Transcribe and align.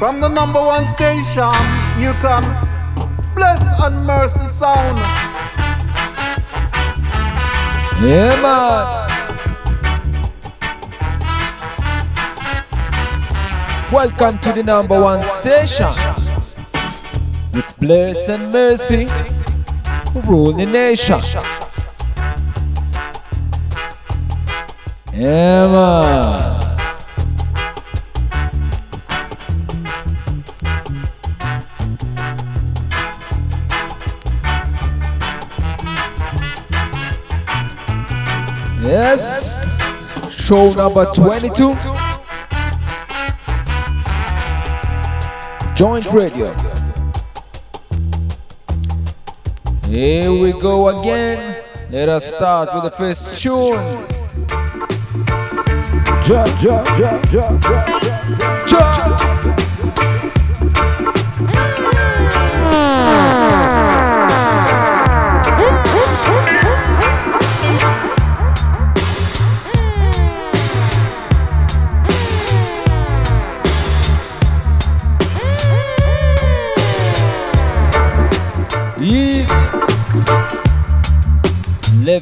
From 0.00 0.22
the 0.22 0.28
number 0.28 0.62
one 0.62 0.86
station, 0.86 1.52
you 1.98 2.14
come. 2.22 2.42
Bless 3.34 3.60
and 3.82 4.06
Mercy 4.06 4.46
Sound. 4.46 4.96
Yeah, 8.00 8.40
man. 8.40 9.10
Welcome 13.92 14.38
to 14.38 14.54
the 14.54 14.62
number 14.62 14.98
one 14.98 15.22
station. 15.22 15.92
With 17.52 17.78
Bless 17.78 18.30
and 18.30 18.50
Mercy, 18.50 19.06
rule 20.26 20.54
the 20.54 20.64
nation. 20.64 21.20
Yeah, 25.12 25.66
man. 25.66 26.59
Yes. 39.10 39.80
Show 40.30 40.72
number 40.74 41.04
22. 41.12 41.74
Joint 45.74 46.06
Radio. 46.12 46.54
Here 49.88 50.30
we 50.30 50.52
go 50.52 51.00
again. 51.00 51.60
Let 51.90 52.08
us 52.08 52.24
start 52.24 52.68
with 52.72 52.84
the 52.84 52.96
first 52.96 53.42
tune. 53.42 54.06
Ja, 56.28 56.44
ja, 56.62 56.84
ja, 56.96 57.20
ja, 57.32 57.50
ja, 57.68 57.90
ja. 57.98 58.60
Yes. 58.68 59.09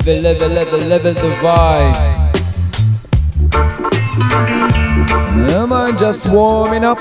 Level, 0.08 0.22
level, 0.22 0.48
level, 0.48 0.78
level 0.88 1.12
the 1.12 1.28
vibes. 1.42 2.40
Yeah, 5.50 5.66
man, 5.66 5.98
just 5.98 6.30
warming 6.30 6.82
up. 6.82 6.96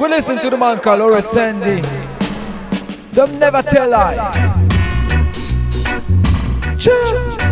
We 0.00 0.06
listen 0.08 0.38
to 0.38 0.48
the 0.48 0.56
man 0.56 0.78
called 0.78 1.00
Horace 1.00 1.36
Andy. 1.36 1.80
Them 3.10 3.38
never 3.40 3.62
tell 3.62 3.90
lie. 3.90 4.14
Cha. 6.78 6.90
Yes. 6.90 7.48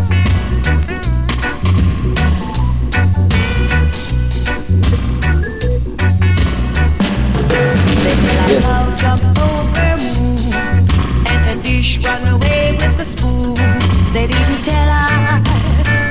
jump 9.00 9.22
over 9.41 9.97
moon, 9.99 10.38
and 11.26 11.43
the 11.49 11.56
dish 11.65 11.99
run 12.06 12.28
away 12.28 12.78
with 12.81 12.97
the 12.97 13.04
spoon. 13.04 13.54
They 14.12 14.28
didn't 14.28 14.62
tell 14.62 14.88
her 14.88 15.43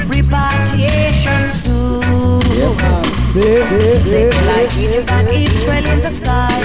repatriation 0.09 1.51
soon. 1.53 2.41
They 2.41 3.14
tell 3.41 4.49
I 4.49 4.67
Egypt 4.79 5.11
and 5.11 5.27
Israel 5.29 5.85
in 5.89 5.99
the 6.01 6.11
sky. 6.11 6.61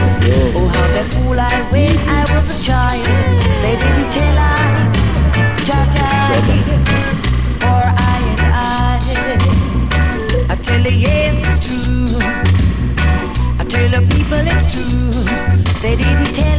Oh, 0.55 0.69
how 0.69 0.87
they 0.95 1.05
fool 1.11 1.41
I 1.41 1.51
when 1.73 1.99
I 2.09 2.23
was 2.33 2.47
a 2.49 2.57
child. 2.65 3.05
They 3.63 3.77
didn't 3.83 4.11
tell 4.13 4.37
her 4.39 4.61
Jaja 5.67 6.09
for 7.61 7.83
I 7.99 8.21
and 8.31 8.43
I. 8.55 8.99
I 10.49 10.57
tell 10.57 10.81
you, 10.81 10.91
yes, 10.91 11.35
it's 11.49 11.59
true. 11.67 12.07
I 13.59 13.65
tell 13.65 13.89
the 13.89 14.01
people 14.15 14.43
it's 14.47 14.65
true. 14.73 15.11
They 15.83 15.97
didn't 15.97 16.33
tell 16.35 16.50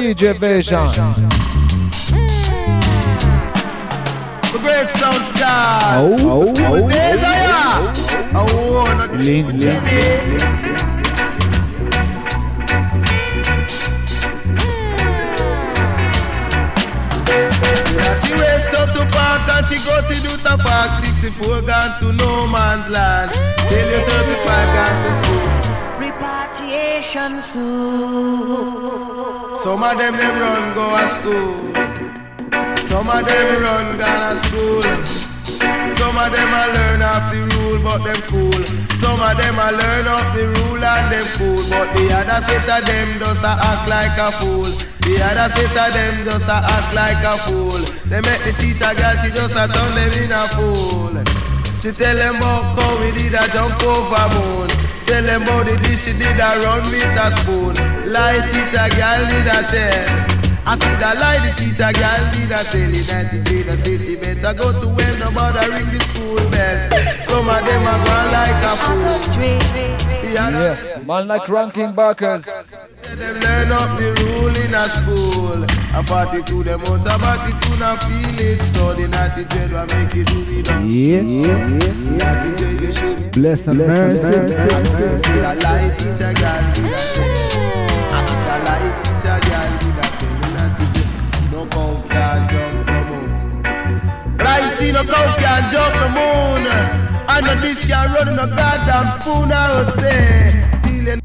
DJ 0.00 0.34
version. 0.38 0.86
The 4.50 4.58
great 4.62 4.88
sound 4.96 5.24
star. 5.26 5.80
Oh, 6.00 6.16
oh, 6.20 6.40
oh. 6.40 6.88
There's 6.88 7.22
oh, 7.22 7.26
a 7.26 7.34
ya. 7.44 7.92
Oh, 8.34 8.84
not 8.96 9.12
Lin- 9.12 9.58
She 18.22 18.32
went 18.34 18.74
up 18.80 18.88
to 18.92 19.04
park 19.12 19.42
and 19.56 19.64
she 19.68 19.76
go 19.84 19.94
to 20.00 20.14
do 20.14 20.32
the 20.36 20.56
park 20.64 20.90
64 21.04 21.62
gone 21.62 21.92
to 22.00 22.12
no 22.12 22.46
man's 22.46 22.88
land 22.88 23.32
Tell 23.32 23.88
you 23.90 24.00
35 24.04 24.74
gone 24.74 24.98
to 25.04 25.12
school 25.22 25.50
Repatriation 26.00 27.40
soon. 27.42 29.39
Some 29.60 29.82
of 29.82 29.98
them 29.98 30.16
them 30.16 30.40
run 30.40 30.72
go 30.72 30.88
to 30.96 31.06
school. 31.06 31.68
Some 32.80 33.10
of 33.12 33.20
them 33.28 33.60
run 33.60 33.98
gone 34.00 34.32
to 34.32 34.36
school. 34.40 34.80
Some 35.92 36.16
of 36.16 36.32
them 36.32 36.48
a 36.48 36.64
learn 36.72 37.02
off 37.04 37.28
the 37.28 37.44
rule 37.52 37.76
but 37.84 38.00
them 38.00 38.16
cool. 38.32 38.64
Some 38.96 39.20
of 39.20 39.36
them 39.36 39.60
a 39.60 39.68
learn 39.76 40.08
off 40.08 40.32
the 40.32 40.48
rule 40.48 40.80
and 40.80 41.12
them 41.12 41.26
cool 41.36 41.60
But 41.76 41.92
the 41.92 42.08
other 42.08 42.40
set 42.40 42.64
of 42.72 42.88
them 42.88 43.18
just 43.20 43.44
a 43.44 43.52
act 43.52 43.84
like 43.84 44.16
a 44.16 44.32
fool. 44.32 44.64
The 45.04 45.20
other 45.28 45.52
set 45.52 45.76
of 45.76 45.92
them 45.92 46.24
just 46.24 46.48
a 46.48 46.56
act 46.56 46.94
like 46.96 47.20
a 47.20 47.36
fool. 47.44 47.84
They 48.08 48.24
make 48.24 48.40
the 48.48 48.56
teacher 48.56 48.88
girl 48.96 49.12
she 49.20 49.28
just 49.28 49.60
a 49.60 49.68
turn 49.68 49.92
them 49.92 50.24
in 50.24 50.32
a 50.32 50.40
fool 50.56 51.20
She 51.84 51.92
tell 51.92 52.16
them 52.16 52.36
about 52.40 52.80
how 52.80 52.96
we 52.96 53.12
did 53.12 53.36
a 53.36 53.44
jump 53.52 53.76
over 53.84 54.24
moon 54.40 54.79
Tell 55.10 55.24
them 55.26 55.42
about 55.42 55.66
the 55.66 55.74
dish 55.82 56.04
she 56.06 56.12
did 56.12 56.38
a 56.38 56.46
run 56.62 56.82
with 56.86 57.18
a 57.18 57.30
spoon. 57.34 57.74
Lie 58.06 58.46
teacher 58.54 58.86
girl 58.94 59.22
did 59.26 59.50
a 59.50 59.58
tell. 59.66 60.06
I 60.62 60.78
see 60.78 60.94
the 61.02 61.10
lie 61.18 61.42
the 61.42 61.50
teacher 61.58 61.90
girl 61.90 62.22
did 62.30 62.54
a 62.54 62.62
tell. 62.62 62.86
In 62.86 63.42
93 63.42 63.62
the 63.66 63.76
city 63.82 64.14
better 64.14 64.54
go 64.54 64.70
to 64.70 64.86
well 64.86 65.16
no 65.18 65.30
bother 65.34 65.66
ring 65.72 65.90
the 65.90 65.98
school 66.14 66.38
bell. 66.54 66.78
Some 67.26 67.48
of 67.48 67.58
them 67.66 67.82
are 67.90 68.00
gone 68.06 68.30
like 68.30 68.62
a 68.62 68.72
fool. 68.78 69.02
The 69.34 70.36
other 70.38 70.58
Yes, 70.60 71.04
man 71.04 71.26
like 71.26 71.48
ranking 71.48 71.92
backers. 71.92 72.46
Them 73.16 73.36
learn 73.40 73.72
up 73.72 73.98
the 73.98 74.12
rule 74.22 74.56
in 74.64 74.74
a 74.74 74.80
school. 74.80 75.64
A 75.94 76.02
42 76.04 76.62
them 76.62 76.80
out 76.80 77.06
a 77.06 77.18
42 77.18 77.76
now 77.78 77.96
feel 77.96 78.40
it. 78.40 78.62
So 78.62 78.94
the 78.94 79.08
naughty 79.08 79.44
dread 79.44 79.72
will 79.72 79.86
make 79.98 80.14
you 80.14 80.24
do 80.24 80.44
it 80.48 80.70
up. 80.70 80.82
Yeah, 80.86 81.22
Naughty 81.22 82.50
dread 82.56 82.80
you 82.80 82.92
should 82.92 83.32
bless 83.32 83.66
and 83.68 83.78
mercy. 83.78 84.26
I 84.26 84.46
see 84.46 85.38
a 85.38 85.54
light 85.54 85.98
girl 85.98 86.62
did 86.72 86.84
a. 86.84 86.98
I 88.12 88.26
see 88.26 88.40
a 88.40 88.56
light 88.68 88.94
girl 89.22 89.40
did 89.80 89.98
a 89.98 90.06
tell. 90.18 90.34
The 90.40 90.48
naughty 90.56 90.84
dread 90.94 91.34
see 91.34 91.48
no 91.52 91.62
cow 91.66 91.92
can 92.08 92.40
jump 92.50 92.86
the 92.86 92.98
moon. 93.08 93.26
But 94.36 94.46
I 94.46 94.48
see 94.70 94.92
no 94.92 95.02
cow 95.04 95.26
can 95.36 95.62
jump 95.70 95.94
the 95.94 96.08
moon. 96.16 96.62
I 97.28 97.40
know 97.42 97.54
this 97.60 97.86
guy 97.86 98.06
running 98.12 98.38
a 98.38 98.46
goddamn 98.46 99.20
spoon. 99.20 99.52
I 99.52 99.84
would 99.84 99.94
say. 99.94 100.50
Feeling 100.86 101.20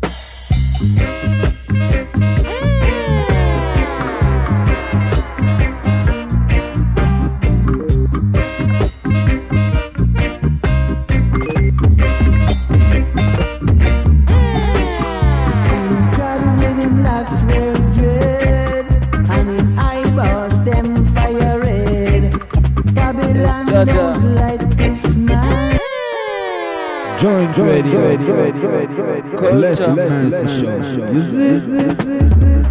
Joint 27.25 27.57
radio. 27.57 28.17
Bless 29.35 29.81
and 29.87 29.95
mercy 29.95 30.45
show. 30.61 31.09
You 31.11 31.23
see? 31.23 32.64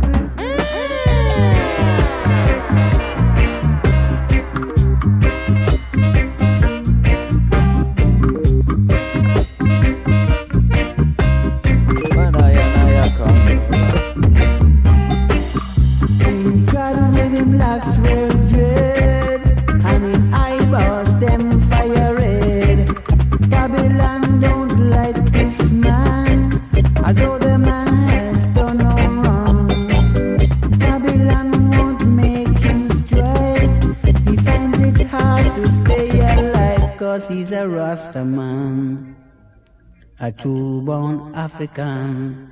African. 41.54 42.50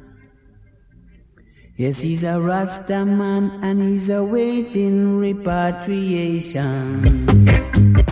Yes, 1.76 1.98
he's 1.98 2.22
a 2.22 2.40
Rasta 2.40 3.04
man 3.04 3.58
and 3.60 3.98
he's 3.98 4.08
awaiting 4.08 5.18
repatriation. 5.18 7.26
Repatriation. 7.26 8.06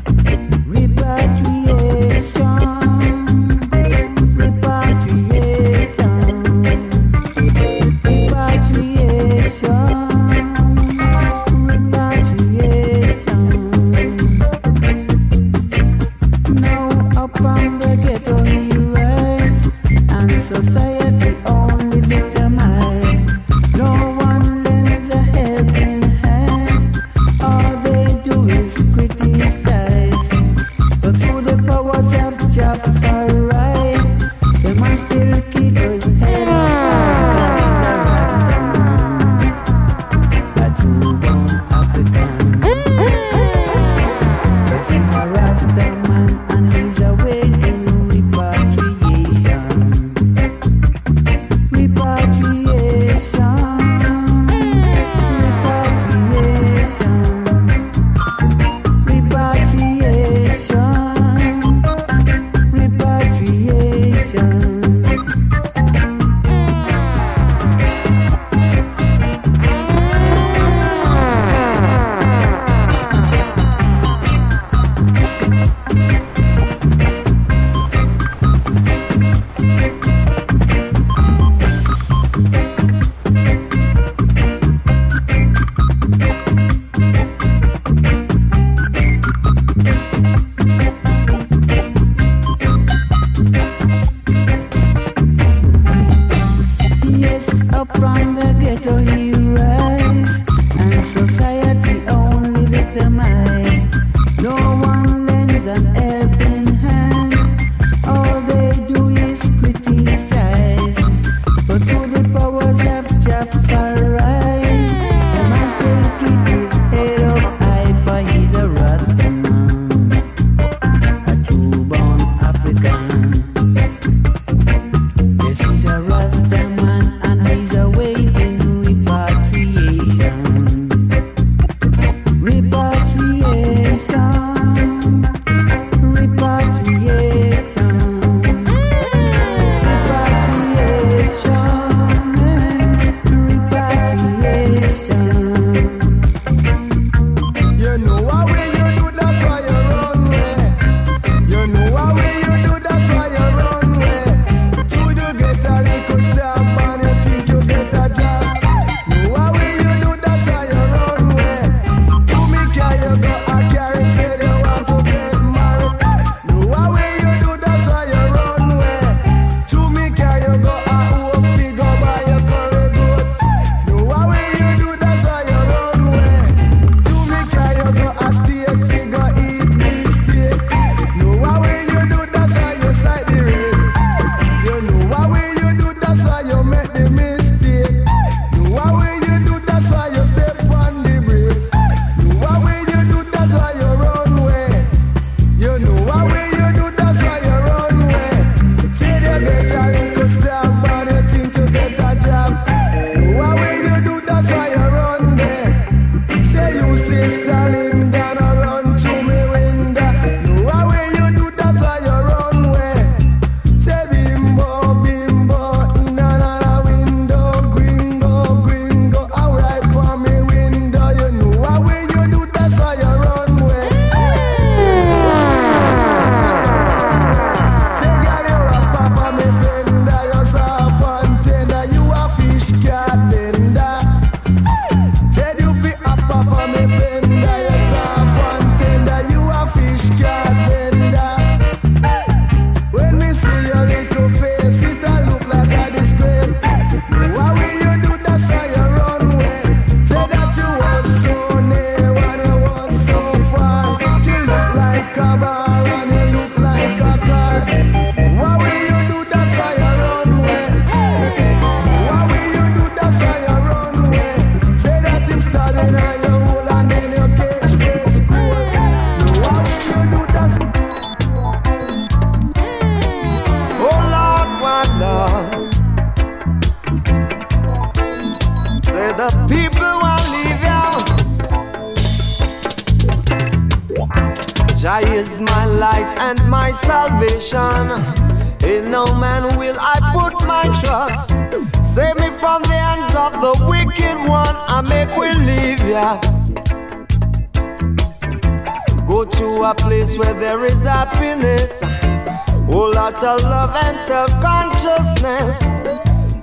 Whole 302.80 302.94
lot 302.94 303.22
of 303.22 303.42
love 303.42 303.76
and 303.84 304.00
self 304.00 304.30
consciousness. 304.40 305.60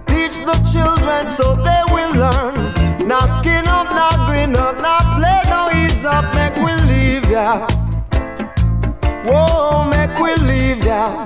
Teach 0.06 0.38
the 0.46 0.53
children 0.72 1.27
so 1.27 1.56
they 1.56 1.82
will 1.89 2.13
learn. 2.13 3.08
Now 3.08 3.22
skin 3.22 3.67
up, 3.67 3.89
now 3.89 4.13
green 4.29 4.56
up, 4.56 4.77
now 4.79 5.00
play, 5.17 5.41
now 5.46 5.67
ease 5.74 6.06
up, 6.06 6.25
make 6.36 6.53
we 6.58 6.74
leave 6.94 7.27
ya. 7.27 7.65
Whoa, 9.25 9.89
make 9.89 10.13
we 10.20 10.36
leave 10.46 10.86
ya. 10.86 11.25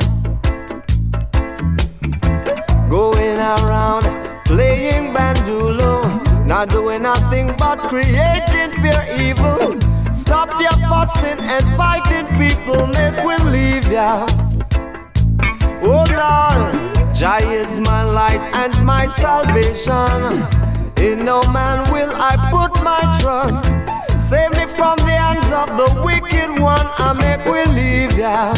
Going 2.90 3.38
around 3.38 4.06
playing 4.46 5.12
bandulo, 5.12 6.08
not 6.48 6.70
doing 6.70 7.02
nothing 7.02 7.48
but 7.60 7.82
creating 7.82 8.72
pure 8.80 9.06
evil. 9.20 9.78
Stop 10.14 10.50
your 10.62 10.78
fussing 10.88 11.40
and 11.52 11.66
fighting, 11.76 12.28
people, 12.40 12.88
make 12.88 13.22
we 13.26 13.36
leave 13.52 13.92
ya. 13.92 14.26
Oh 15.84 16.06
Lord, 16.14 17.16
Jah 17.16 17.40
is 17.42 17.80
my 17.80 18.04
light 18.04 18.42
and 18.54 18.86
my 18.86 19.08
salvation. 19.08 20.46
In 20.98 21.26
no 21.26 21.42
man 21.52 21.92
will 21.92 22.12
I 22.16 22.36
put 22.52 22.84
my 22.84 23.02
trust. 23.20 23.66
Save 24.20 24.52
me 24.52 24.66
from 24.78 24.98
the 24.98 25.18
hands 25.18 25.52
of 25.52 25.68
the 25.78 26.02
wicked 26.06 26.62
one. 26.62 26.88
I 26.98 27.14
make 27.14 27.46
we 27.46 27.66
leave 27.74 28.18
ya. 28.18 28.54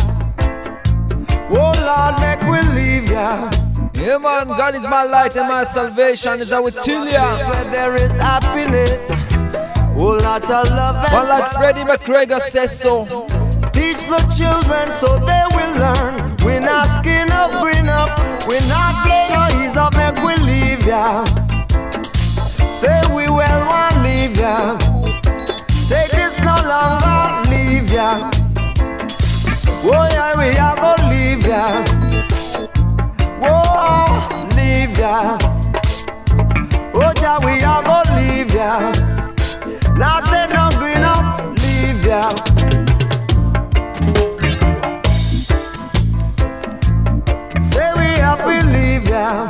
Oh 1.49 1.71
Lord, 1.87 2.19
make 2.21 2.41
we 2.41 2.59
leave 2.75 3.09
ya. 3.09 3.49
Yeah, 3.95 4.17
man, 4.17 4.47
God 4.47 4.75
is 4.75 4.83
my 4.83 5.03
light 5.03 5.35
and 5.37 5.47
my 5.47 5.63
salvation. 5.63 6.41
Is 6.41 6.51
I 6.51 6.69
tell 6.69 7.07
ya. 7.07 7.37
Where 7.49 7.71
there 7.71 7.95
is 7.95 8.17
happiness. 8.17 9.09
Oh, 9.97 10.19
lot 10.21 10.43
of 10.43 10.69
love 10.71 10.95
and 11.05 11.13
One 11.13 11.27
like 11.29 11.53
Freddie 11.53 11.83
McGregor 11.83 12.41
says 12.41 12.77
so. 12.77 13.05
Teach 13.71 14.05
the 14.07 14.19
children 14.35 14.91
so 14.91 15.17
they 15.19 15.43
will 15.55 15.73
learn. 15.79 16.22
We 16.45 16.59
not 16.59 16.85
skin 16.87 17.31
up, 17.31 17.51
green 17.61 17.87
up. 17.89 18.09
We 18.47 18.57
not 18.67 18.93
play 19.05 19.27
no 19.31 19.43
ease 19.63 19.77
up, 19.77 19.95
make 19.95 20.17
we 20.23 20.35
leave 20.43 20.85
ya. 20.85 21.23
Say 22.79 22.99
we 23.15 23.29
well 23.29 23.59
want 23.67 23.95
leave 24.03 24.37
ya. 24.37 24.77
Take 25.89 26.11
this 26.11 26.39
no 26.41 26.55
longer, 26.67 27.49
leave 27.49 27.91
ya. 27.91 28.29
Oh 29.85 30.07
yeah, 30.11 30.37
we 30.37 30.49
are 30.57 30.75
gonna 30.75 31.09
leave 31.09 31.45
ya. 31.45 31.83
Whoa, 33.41 34.47
leave 34.57 34.97
ya. 34.97 35.37
Oh 36.93 37.13
yeah, 37.21 37.39
we 37.39 37.61
are 37.63 37.83
gonna 37.83 38.15
leave 38.19 38.53
ya. 38.53 38.91
Not 39.95 40.29
ya. 49.23 49.49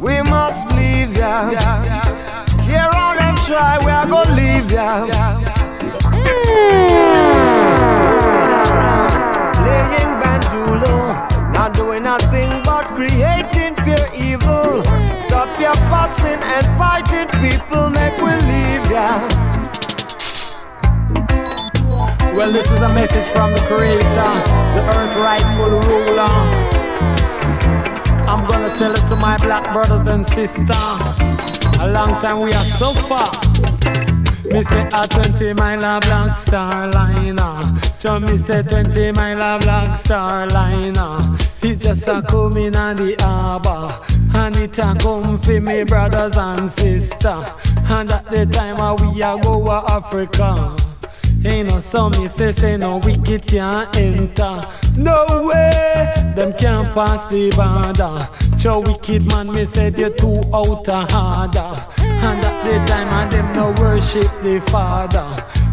We 0.00 0.22
must 0.22 0.68
leave 0.78 1.12
ya. 1.22 1.32
Here 2.68 2.92
on 3.04 3.16
them 3.20 3.36
try, 3.46 3.76
we 3.84 3.90
are 3.98 4.08
gonna 4.12 4.40
leave 4.40 4.68
ya. 4.72 4.88
Going 8.08 8.52
around, 8.62 9.12
playing 9.60 10.12
bandulo, 10.22 10.94
not 11.52 11.70
doing 11.74 12.02
nothing 12.02 12.50
but 12.64 12.84
creating 12.96 13.74
pure 13.84 14.08
evil. 14.28 14.82
Stop 15.26 15.50
your 15.60 15.76
fussing 15.90 16.40
and 16.54 16.66
fighting, 16.80 17.28
people, 17.44 17.90
make 17.98 18.16
we 18.24 18.32
leave 18.52 18.86
ya. 18.96 19.08
Well, 22.36 22.52
this 22.52 22.70
is 22.70 22.80
a 22.88 22.90
message 23.00 23.28
from 23.34 23.52
the 23.52 23.62
Creator, 23.68 24.32
the 24.74 24.82
earth 24.96 25.14
rightful 25.26 25.72
ruler. 25.88 26.75
I'm 28.28 28.46
gonna 28.46 28.76
tell 28.76 28.92
it 28.92 29.06
to 29.08 29.16
my 29.16 29.36
black 29.38 29.72
brothers 29.72 30.06
and 30.08 30.26
sisters. 30.26 30.68
A 31.80 31.90
long 31.92 32.20
time 32.20 32.40
we 32.40 32.50
are 32.50 32.68
so 32.80 32.92
far. 32.92 33.30
Me 34.50 34.62
say 34.62 34.88
a 34.92 35.08
20 35.08 35.52
mile 35.54 35.84
a 35.84 36.00
black 36.00 36.36
star 36.36 36.90
liner. 36.90 37.78
So 37.98 38.18
me 38.20 38.36
say 38.36 38.62
20 38.62 39.12
mile 39.12 39.40
a 39.40 39.58
black 39.58 39.96
star 39.96 40.48
liner. 40.48 41.36
It 41.62 41.80
just 41.80 42.08
a 42.08 42.22
come 42.22 42.56
in 42.56 42.76
on 42.76 42.96
the 42.96 43.16
harbor. 43.20 43.92
And 44.34 44.56
it 44.58 44.78
a 44.78 44.94
come 44.98 45.38
for 45.40 45.60
me 45.60 45.84
brothers 45.84 46.36
and 46.36 46.70
sisters. 46.70 47.46
And 47.88 48.12
at 48.12 48.30
the 48.30 48.46
time 48.46 48.76
we 49.12 49.22
a 49.22 49.38
go 49.38 49.64
to 49.64 49.92
Africa. 49.92 50.95
Ain't 51.46 51.70
no 51.70 51.78
some 51.78 52.10
me 52.12 52.26
say 52.26 52.50
say 52.50 52.76
no 52.76 52.96
wicked 53.04 53.46
can't 53.46 53.96
enter. 53.96 54.60
No 54.96 55.24
way, 55.46 56.12
them 56.34 56.52
can't 56.54 56.88
pass 56.92 57.24
the 57.26 57.50
border. 57.54 58.28
Cho 58.58 58.80
wicked 58.80 59.30
man 59.30 59.52
me 59.52 59.64
said 59.64 59.96
you 59.96 60.10
too 60.10 60.40
out 60.52 60.88
of 60.88 61.14
order. 61.14 61.70
And 62.00 62.44
at 62.44 62.64
the 62.64 62.84
time 62.88 63.26
of 63.26 63.32
them 63.32 63.52
no 63.52 63.72
worship 63.80 64.30
the 64.42 64.60
Father. 64.72 65.28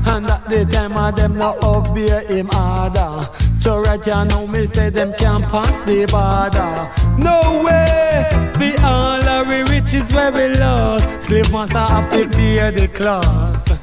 And 0.06 0.30
at 0.30 0.48
the 0.48 0.64
time 0.66 0.96
of 0.96 1.16
them 1.16 1.40
no 1.40 1.58
obey 1.64 2.24
him 2.28 2.52
order. 2.56 3.28
So 3.60 3.80
right 3.80 4.04
here 4.06 4.26
now 4.26 4.46
me 4.46 4.68
say 4.68 4.92
them 4.92 5.12
can't 5.18 5.44
pass 5.44 5.82
the 5.82 6.06
border. 6.06 6.92
No 7.18 7.64
way, 7.66 8.30
be 8.60 8.76
all 8.84 9.28
our 9.28 9.66
riches 9.66 10.14
where 10.14 10.32
we 10.32 10.56
lost. 10.56 11.24
Slave 11.24 11.52
master 11.52 11.80
have 11.80 12.12
to 12.12 12.30
pay 12.30 12.70
the 12.70 12.88
class. 12.90 13.83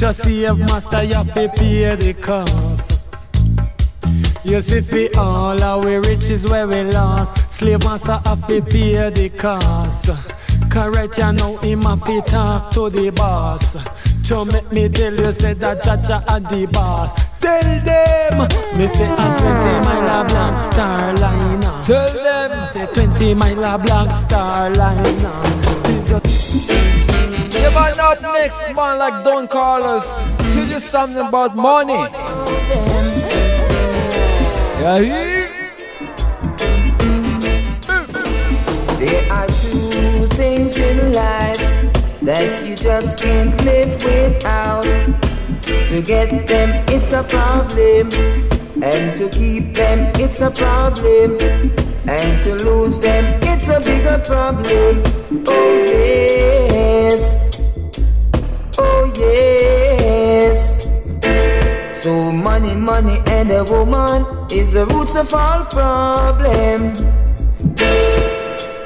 Just 0.00 0.24
see 0.24 0.44
if 0.44 0.56
master 0.56 1.02
you 1.02 1.12
have 1.12 1.30
to 1.34 1.46
pay 1.50 1.94
the 1.94 2.14
cost. 2.14 3.00
You 4.42 4.62
see 4.62 4.80
fi 4.80 5.10
all 5.18 5.62
our 5.62 6.00
riches 6.00 6.46
where 6.46 6.66
we 6.66 6.84
lost. 6.84 7.52
Slave 7.52 7.84
master 7.84 8.18
have 8.24 8.46
to 8.46 8.62
pay 8.62 9.10
the 9.10 9.28
cost. 9.28 10.08
Correct 10.70 11.18
you 11.18 11.32
know 11.32 11.58
him 11.58 11.82
have 11.82 12.02
to 12.04 12.22
talk 12.22 12.70
to 12.72 12.88
the 12.88 13.10
boss. 13.10 13.76
To 14.28 14.46
make 14.46 14.72
me 14.72 14.88
tell 14.88 15.12
you 15.12 15.32
say 15.32 15.52
that 15.52 15.82
Chacha 15.82 16.24
at 16.32 16.48
the 16.48 16.66
boss. 16.72 17.12
Tell 17.38 17.62
them, 17.84 18.48
me 18.78 18.86
say 18.88 19.04
a 19.04 19.16
20 19.16 19.80
mile 19.84 20.22
a 20.22 20.24
black 20.26 20.62
star 20.62 21.14
liner. 21.18 21.82
Tell 21.84 22.08
them. 22.08 22.72
Say 22.72 22.86
20 22.86 23.34
mile 23.34 23.64
a 23.64 23.76
black 23.76 24.16
star 24.16 24.72
liner. 24.72 25.40
Yeah, 27.70 27.80
man, 27.80 28.00
up 28.00 28.20
next, 28.20 28.62
man, 28.74 28.98
like 28.98 29.24
Don 29.24 29.46
Carlos. 29.46 30.36
Tell 30.52 30.66
you 30.66 30.80
something 30.80 31.24
about 31.28 31.54
money. 31.54 31.92
Yeah, 34.80 34.98
he. 34.98 35.08
There 38.98 39.32
are 39.32 39.46
two 39.46 40.26
things 40.34 40.76
in 40.78 41.12
life 41.12 41.58
that 42.22 42.66
you 42.66 42.74
just 42.74 43.20
can't 43.20 43.54
live 43.64 44.02
without. 44.04 44.84
To 45.62 46.02
get 46.02 46.48
them, 46.48 46.84
it's 46.88 47.12
a 47.12 47.22
problem. 47.22 48.10
And 48.82 49.16
to 49.18 49.28
keep 49.30 49.74
them, 49.74 50.10
it's 50.16 50.40
a 50.40 50.50
problem. 50.50 51.38
And 52.08 52.42
to 52.42 52.54
lose 52.56 52.98
them, 52.98 53.38
it's 53.44 53.68
a 53.68 53.78
bigger 53.78 54.18
problem. 54.24 55.04
Oh, 55.46 55.84
yes. 55.86 56.59
Money, 62.74 63.18
money, 63.18 63.22
and 63.26 63.50
a 63.50 63.64
woman 63.64 64.24
is 64.50 64.72
the 64.72 64.86
roots 64.86 65.16
of 65.16 65.32
all 65.34 65.64
problem. 65.64 66.92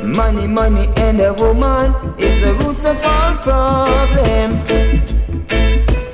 Money, 0.03 0.47
money, 0.47 0.89
and 0.97 1.21
a 1.21 1.33
woman 1.35 1.95
is 2.19 2.41
the 2.41 2.55
roots 2.65 2.85
of 2.85 2.99
all 3.05 3.37
problem. 3.39 4.65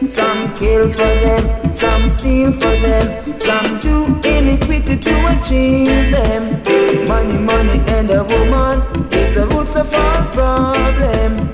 Some 0.08 0.52
kill 0.54 0.88
for 0.88 0.98
them, 0.98 1.72
some 1.72 2.08
steal 2.08 2.50
for 2.52 2.60
them, 2.60 3.38
some 3.38 3.78
do 3.78 4.06
iniquity 4.24 4.96
to 4.96 5.36
achieve 5.36 6.10
them. 6.10 6.62
Money, 7.06 7.38
money, 7.38 7.80
and 7.94 8.10
a 8.10 8.24
woman 8.24 9.08
is 9.12 9.34
the 9.34 9.46
roots 9.54 9.76
of 9.76 9.92
all 9.94 10.24
problem. 10.32 11.50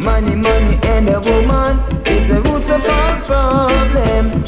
Money, 0.00 0.36
money, 0.36 0.78
and 0.84 1.08
a 1.08 1.20
woman 1.20 1.95
roots 2.68 2.84
of 2.84 2.90
all 2.90 3.20
problem. 3.24 4.42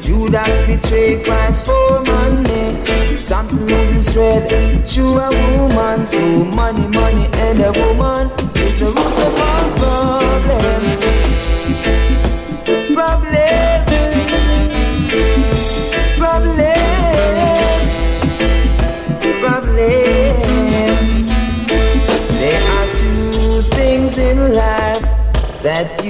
Judas 0.00 0.58
betrayed 0.66 1.24
Christ 1.24 1.66
for 1.66 2.02
money. 2.02 2.84
Samson 3.16 3.66
losing 3.66 4.12
tread 4.12 4.88
through 4.88 5.18
a 5.18 5.30
woman. 5.30 6.06
So 6.06 6.44
money, 6.44 6.88
money, 6.88 7.26
and 7.34 7.60
a 7.60 7.72
woman 7.72 8.30
is 8.56 8.80
the 8.80 8.86
root 8.86 8.98
of 8.98 9.34
problem. 9.36 9.78
Problem. 9.78 10.97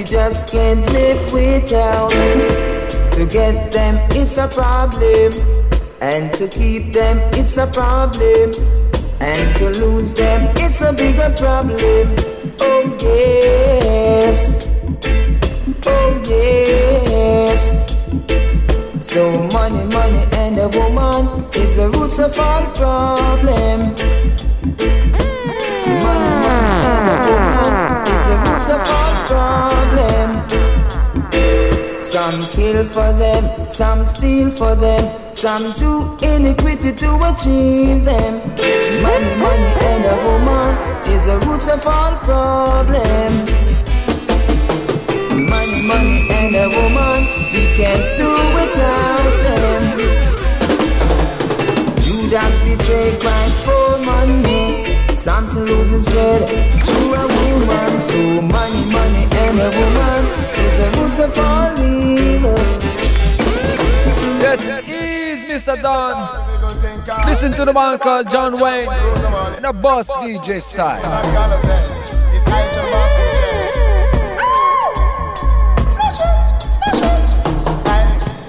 Just 0.09 0.49
can't 0.49 0.81
live 0.91 1.31
without. 1.31 2.09
To 2.09 3.27
get 3.27 3.71
them, 3.71 3.95
it's 4.11 4.37
a 4.37 4.47
problem. 4.47 5.33
And 6.01 6.33
to 6.33 6.47
keep 6.47 6.93
them, 6.93 7.19
it's 7.33 7.57
a 7.57 7.67
problem. 7.67 8.53
And 9.19 9.55
to 9.57 9.69
lose 9.69 10.13
them, 10.13 10.51
it's 10.57 10.81
a 10.81 10.93
bigger 10.93 11.31
problem. 11.37 12.15
Oh, 12.59 12.97
yes. 12.99 14.67
Oh, 15.85 16.23
yes. 16.27 17.93
So, 18.99 19.43
money, 19.53 19.85
money, 19.93 20.25
and 20.33 20.57
a 20.57 20.69
woman 20.69 21.45
is 21.53 21.75
the 21.75 21.89
roots 21.89 22.17
of 22.17 22.39
all 22.39 22.65
problem. 22.71 23.95
The 28.69 28.77
roots 28.77 29.15
problem. 29.31 30.29
Some 32.03 32.39
kill 32.53 32.85
for 32.85 33.11
them, 33.13 33.69
some 33.69 34.05
steal 34.05 34.51
for 34.51 34.75
them, 34.75 35.03
some 35.35 35.65
do 35.81 35.91
iniquity 36.21 36.91
to 37.03 37.09
achieve 37.29 38.05
them. 38.05 38.33
Money, 39.05 39.33
money, 39.45 39.71
and 39.91 40.03
a 40.13 40.17
woman 40.27 40.69
is 41.13 41.25
the 41.25 41.37
roots 41.45 41.67
of 41.67 41.85
all 41.87 42.15
problem. 42.29 43.29
Money, 45.53 45.79
money, 45.91 46.19
and 46.37 46.55
a 46.63 46.67
woman, 46.77 47.19
we 47.53 47.63
can't 47.77 48.05
do 48.21 48.31
without 48.57 49.28
Listen 65.69 67.51
to 67.53 67.63
the 67.63 67.71
man 67.73 67.99
called 67.99 68.31
John 68.31 68.59
Wayne 68.59 68.89
in 69.57 69.65
a 69.65 69.73
boss 69.73 70.09
DJ 70.09 70.59
style. 70.59 70.99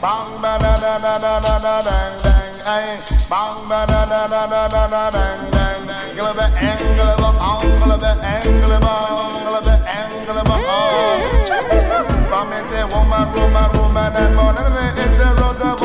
Bang 0.01 0.41
ba 0.41 0.57
Angle 5.91 6.27
of 6.27 6.37
the 6.37 6.43
angle 6.43 7.07
of 7.07 7.17
the 7.17 7.33
angle 7.37 7.93
of 7.93 8.01
the 8.01 8.09
angle 8.25 8.73
of 8.73 8.81
the 8.81 8.97
angle 8.97 9.55
of 9.57 9.65
the 9.65 9.73
angle 9.87 10.39
of 10.39 10.45
the 10.47 12.10
me 12.31 12.63
say 12.71 12.85
woman 12.85 13.27
woman 13.35 13.69
woman 13.75 14.17
and 14.17 14.35
man 14.37 14.55
is 14.99 15.13
the 15.19 15.29
road 15.41 15.61
of 15.67 15.81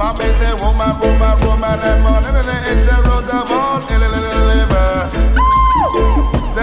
for 0.00 0.12
me 0.14 0.28
say 0.38 0.52
woman, 0.54 0.92
woman, 1.00 1.40
woman 1.40 1.80
and 1.80 2.02
money 2.02 2.28
is 2.72 2.80
the 2.86 2.96
road 3.06 3.30
of 3.30 3.50
all 3.50 3.80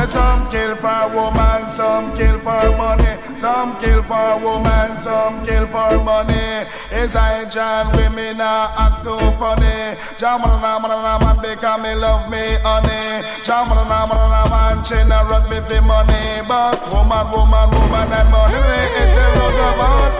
some 0.09 0.49
kill 0.49 0.75
for 0.75 1.07
woman, 1.13 1.69
some 1.71 2.15
kill 2.15 2.39
for 2.39 2.63
money, 2.77 3.13
some 3.37 3.77
kill 3.79 4.01
for 4.03 4.15
a 4.15 4.37
woman, 4.37 4.97
some 4.99 5.45
kill 5.45 5.65
for 5.67 5.97
money. 6.03 6.67
Is 6.91 7.15
I 7.15 7.45
John 7.49 7.91
women 7.95 8.41
are 8.41 8.73
act 8.77 9.03
too 9.03 9.17
funny. 9.39 9.97
Jamal 10.17 10.59
na 10.61 10.79
man 10.79 10.91
na 10.91 11.19
man 11.19 11.37
because 11.41 11.81
me 11.83 11.95
love 11.95 12.29
me 12.31 12.43
honey. 12.63 13.23
Jamal 13.43 13.83
na 13.91 14.05
man 14.09 14.23
na 14.33 14.41
man 14.49 14.83
she 14.83 14.97
na 15.07 15.21
run 15.29 15.43
me 15.49 15.59
for 15.67 15.81
money, 15.81 16.41
but 16.47 16.79
woman, 16.91 17.25
woman, 17.31 17.69
woman 17.75 18.09
and 18.13 18.29
money 18.31 18.59
is 19.01 19.09
the 19.15 19.25
road 19.35 19.59
of 19.67 19.81
all 19.81 20.17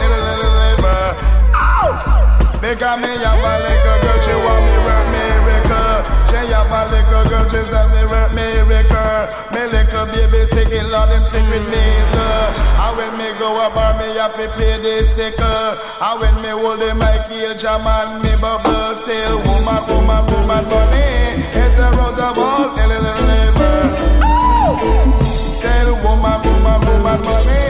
because 2.59 2.99
me 2.99 3.07
have 3.07 3.39
a 3.39 3.53
little 3.63 3.97
girl, 4.01 4.19
she 4.19 4.33
want 4.33 4.65
me 4.65 4.75
work 4.83 5.05
miracle. 5.13 5.46
She 6.29 6.35
have 6.53 6.71
a 6.71 6.81
little 6.91 7.23
girl, 7.29 7.45
she 7.49 7.61
say 7.65 7.85
me 7.93 8.01
work 8.11 8.33
miracle. 8.33 9.23
Me 9.53 9.61
little 9.71 10.05
baby 10.11 10.47
it 10.77 10.85
Lord 10.91 11.09
him 11.09 11.23
sick 11.25 11.45
with 11.49 11.65
me, 11.71 11.83
sir. 12.13 12.53
And 12.83 12.97
when 12.97 13.11
me 13.17 13.27
go 13.39 13.57
up, 13.57 13.75
me 13.99 14.15
have 14.15 14.35
to 14.35 14.47
pay 14.57 14.77
the 14.81 15.05
sticker. 15.05 15.77
And 16.01 16.19
when 16.19 16.35
me 16.41 16.49
hold 16.49 16.79
the 16.79 16.93
mic, 16.95 17.27
he'll 17.31 17.55
jam 17.55 17.85
and 17.85 18.21
me 18.21 18.31
bubble 18.39 18.95
still. 19.01 19.37
Woman, 19.47 19.81
woman, 19.89 20.23
woman, 20.31 20.63
money. 20.69 21.07
It's 21.51 21.75
the 21.75 21.87
road 21.97 22.19
of 22.19 22.37
all, 22.37 22.77
Still 25.23 25.95
woman, 26.03 26.37
woman, 26.43 26.79
woman, 26.87 27.21
money. 27.21 27.66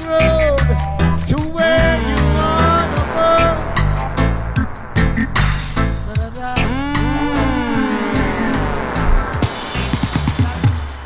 Road 0.00 0.58
to 1.28 1.36
where 1.54 1.96
you 2.08 2.16
wanna 2.36 3.02
go. 3.14 3.32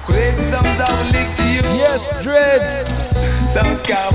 Create 0.05 0.38
songs 0.44 0.81
I 0.81 0.88
will 0.96 1.11
lick 1.12 1.37
to 1.37 1.44
you. 1.44 1.62
Yes, 1.77 2.03
dreads. 2.22 2.77
Sounds 3.53 3.83
got. 3.83 4.09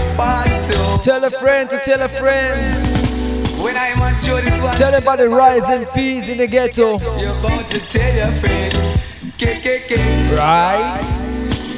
Tell 1.03 1.21
a 1.21 1.29
friend 1.29 1.69
to 1.69 1.77
tell 1.79 2.01
a 2.01 2.07
friend. 2.07 2.87
When 3.61 3.75
I'm 3.75 4.01
on 4.01 4.21
show 4.21 4.39
this 4.39 4.61
one. 4.61 4.77
Tell 4.77 4.95
about 4.95 5.19
the 5.19 5.27
rising 5.27 5.85
peas 5.93 6.29
in 6.29 6.37
the 6.37 6.47
ghetto. 6.47 6.97
You're 7.19 7.37
about 7.39 7.67
to 7.67 7.79
tell 7.79 8.15
your 8.15 8.31
friend. 8.39 8.73
KKK. 9.37 9.97
Right? 10.37 11.03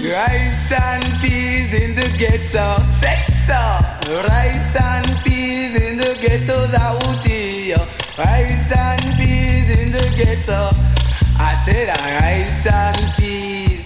Rice 0.05 0.71
and 0.73 1.03
the 1.23 1.54
ghetto. 2.17 2.83
Say 2.85 3.19
so. 3.27 3.53
Rice 4.27 4.75
and 4.79 5.23
peas 5.23 5.75
in 5.75 5.97
the 5.97 6.17
ghetto. 6.21 6.67
Zaudi. 6.67 7.75
Rice 8.17 8.71
and 8.71 9.17
peas 9.17 9.81
in 9.81 9.91
the 9.91 10.13
ghetto. 10.15 10.69
I 11.37 11.53
said 11.55 11.89
uh, 11.89 12.21
rice 12.21 12.65
and 12.67 13.13
peas. 13.15 13.85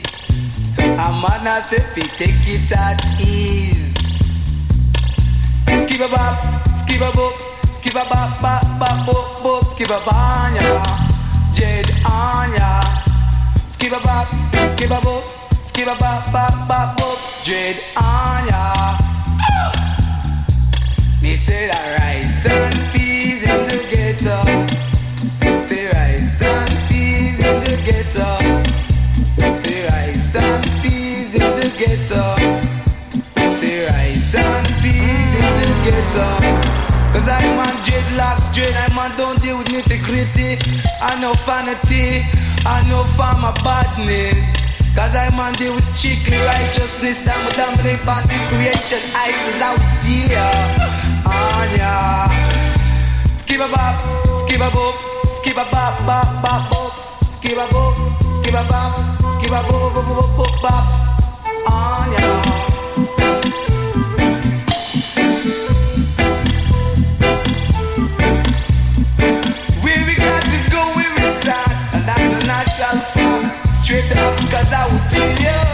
A 0.78 1.12
man 1.22 1.48
I 1.48 1.60
said 1.62 1.86
we 1.96 2.04
take 2.04 2.46
it 2.48 2.72
at 2.72 3.02
ease. 3.22 3.94
Skip 5.82 6.02
a 6.02 6.08
bop, 6.10 6.68
skip 6.74 7.02
a 7.02 7.12
bop, 7.12 7.34
skip 7.72 7.96
a 7.96 8.06
bop, 8.10 8.42
bop, 8.42 8.62
bop, 8.80 9.06
bop, 9.06 9.44
bop, 9.44 9.72
skip 9.72 9.89
a 9.89 10.00
banya. 10.06 10.84
Jade 11.54 11.92
Anya. 12.06 13.04
Skip 13.68 13.94
a 13.94 14.00
bop, 14.02 14.28
skip 14.70 14.92
a 14.92 15.02
bop, 15.02 15.24
skip 15.63 15.88
a 15.88 15.95
bop, 16.00 16.32
bop, 16.32 16.67
bop, 16.67 16.98
bop, 16.98 17.19
Jade 17.43 17.82
Anya. 17.98 18.98
Me 21.22 21.36
say 21.36 21.67
that 21.67 22.00
rice 22.00 22.45
and 22.45 22.76
peas 22.93 23.43
in 23.43 23.67
the 23.67 23.80
ghetto. 23.91 24.38
Say 25.62 25.88
rice 25.88 26.41
and 26.41 26.89
peas 26.89 27.39
in 27.39 27.63
the 27.63 27.76
ghetto. 27.84 28.30
Say 29.62 29.86
rice 29.88 30.36
and 30.36 30.63
peas 30.82 31.36
in 31.36 31.41
the 31.60 31.69
ghetto. 31.78 32.24
Say 33.50 33.86
rice 33.88 34.36
and 34.36 34.67
peas 34.82 35.34
in 35.39 35.54
the 35.60 35.69
ghetto. 35.84 36.28
Cause 37.13 37.28
I'm 37.28 37.60
on 37.60 37.76
dreadlocks, 37.84 38.54
dread, 38.54 38.76
I'm 38.76 38.98
on 38.98 39.12
don't 39.17 39.41
deal 39.41 39.58
with 39.58 39.67
nitty 39.67 40.04
gritty. 40.06 40.58
I 41.02 41.19
know 41.19 41.34
vanity, 41.45 42.24
I 42.65 42.88
know 42.88 43.04
farmer 43.17 43.54
badness. 43.63 44.59
Cause 45.00 45.16
I'm 45.16 45.40
on 45.40 45.54
deal 45.54 45.74
with 45.74 45.86
strictly 45.96 46.36
righteousness. 46.40 47.22
That 47.22 47.40
will 47.40 47.56
dominate 47.56 48.06
on 48.06 48.28
this 48.28 48.44
creation. 48.52 49.00
Heights 49.16 49.48
is 49.48 49.64
out 49.64 49.80
there. 50.04 50.44
Anya. 51.24 52.28
Skip 53.34 53.64
a 53.64 53.72
bop, 53.72 53.96
skip 54.36 54.60
a 54.60 54.70
bop, 54.70 55.00
skip 55.32 55.56
a 55.56 55.64
bop, 55.72 55.96
bop, 56.04 56.28
bop, 56.44 56.70
bop. 56.70 56.92
Skip 57.30 57.56
a 57.56 57.66
bop, 57.72 57.96
skip 58.36 58.54
a 58.54 58.68
bop, 58.68 59.00
skip 59.32 59.56
a 59.56 59.64
bop, 59.72 59.96
bop, 59.96 60.04
bop, 60.04 60.36
bop, 60.36 60.52
bop. 60.68 60.84
Anya. 61.72 63.69
To 74.70 74.78
Africa's 74.78 75.50
I 75.50 75.69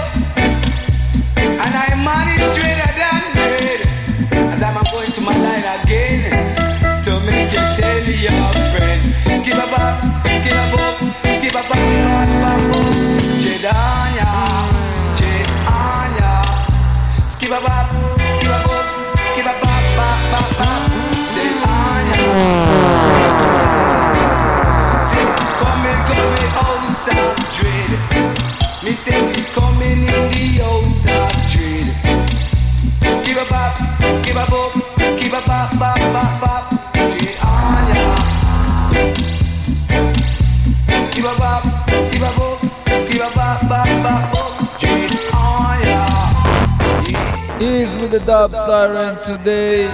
We 28.95 29.43
coming 29.51 30.07
in 30.07 30.23
the 30.31 30.63
house 30.63 31.05
of 31.05 31.33
dread. 31.51 31.87
Skip 33.17 33.35
a 33.35 33.45
bop, 33.49 33.75
skip 34.15 34.37
a 34.37 34.45
bop, 34.49 34.71
skip 35.11 35.33
a 35.33 35.41
bop, 35.45 35.77
bop, 35.77 35.99
bop, 36.15 36.39
bop. 36.39 36.63
On 37.43 37.87
ya. 37.91 38.15
Skip 41.11 41.25
a 41.25 41.35
bop, 41.35 41.63
skip 42.07 42.23
a 42.23 42.31
bop, 42.37 42.59
skip 43.01 43.21
a 43.21 43.29
bop, 43.35 43.59
bop, 43.67 43.89
bop, 44.01 44.23
bop. 44.31 44.53
On 45.33 45.77
ya. 45.83 45.99
Is 47.59 47.97
with 47.97 48.11
the 48.11 48.21
dub 48.21 48.53
siren 48.53 49.21
today. 49.21 49.89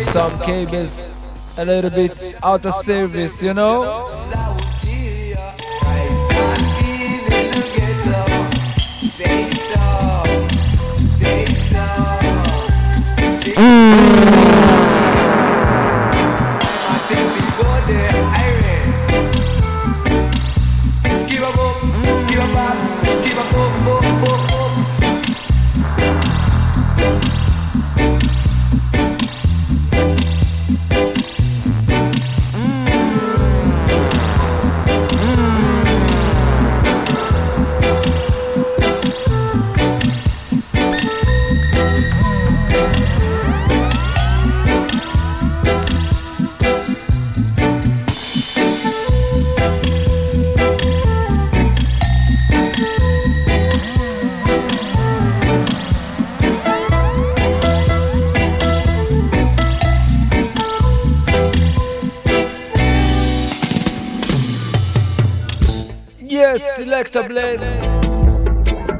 Some 0.00 0.36
cables 0.40 1.30
a 1.56 1.64
little 1.64 1.90
bit 1.90 2.34
out 2.42 2.66
of 2.66 2.74
service, 2.74 3.40
you 3.40 3.54
know? 3.54 4.11
Yes, 66.52 66.76
a 67.16 67.22
place. 67.22 67.28
bless. 67.28 67.82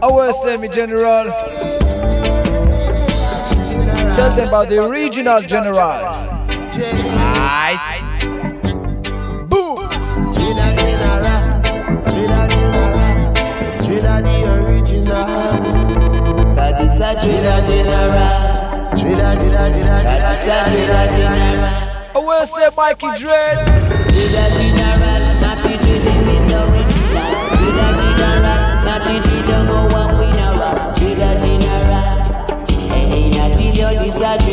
Our 0.02 0.32
semi 0.32 0.68
general. 0.68 1.24
Tell 4.14 4.34
them 4.34 4.48
about 4.48 4.70
the 4.70 4.82
original 4.82 5.38
general. 5.40 5.76
Right. 5.76 6.30
Boom. 9.50 9.76
Gina 10.32 10.74
General. 10.80 11.42
Gina 12.08 12.40
General. 12.48 13.34
Gina 13.82 14.14
the 14.22 14.36
original. 14.54 15.26
That 16.54 16.80
is 16.80 16.92
a 16.96 16.98
Gina 17.20 17.60
General. 17.68 18.96
Gina 18.96 19.28
Gina 19.36 19.68
Gina 19.68 19.70
Gina. 19.74 19.96
That 20.08 20.22
is 20.32 20.48
a 20.48 20.50
Gina 20.74 21.02
General. 21.16 21.76
I 22.14 22.16
will 22.16 22.46
say 22.46 22.68
Mikey 22.74 23.10
Dread. 23.20 23.56
Gina 24.10 24.44
General. 24.56 25.12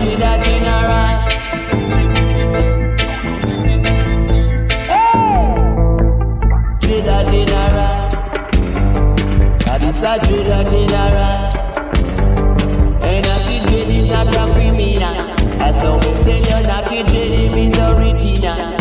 to 0.00 0.06
the 0.06 0.32
general. 0.42 1.12
Hey! 4.88 5.42
To 6.80 6.94
the 7.06 7.18
general. 7.30 8.08
That 9.66 9.82
is 9.84 10.00
a 10.00 10.18
to 10.24 10.36
the 10.48 10.60
general. 10.70 11.40
And 13.04 13.26
I 13.26 13.36
see 13.44 13.60
dread 13.66 13.90
is 13.90 14.10
not 14.10 14.28
a. 14.28 15.14
I 15.60 15.72
saw 15.72 15.98
me 15.98 16.10
tell 16.22 16.38
you 16.38 16.58
the 16.64 16.78
dread 16.86 17.32
original. 17.78 18.79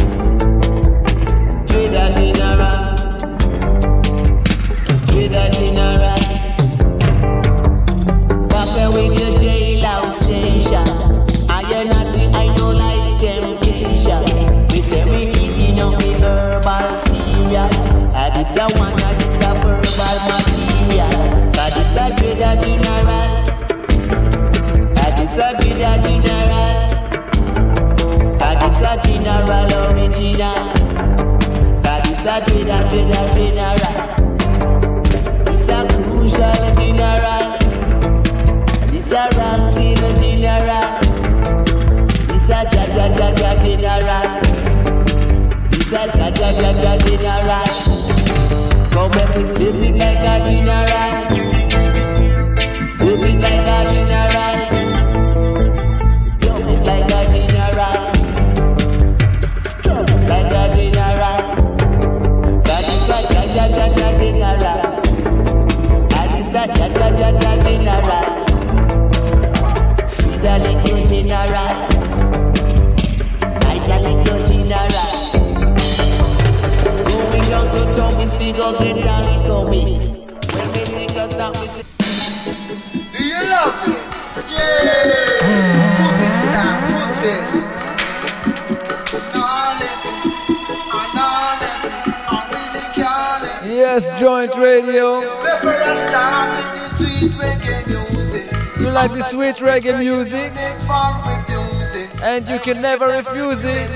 and 102.40 102.48
you 102.48 102.60
can 102.60 102.82
never 102.82 103.08
refuse 103.08 103.66
it. 103.66 103.90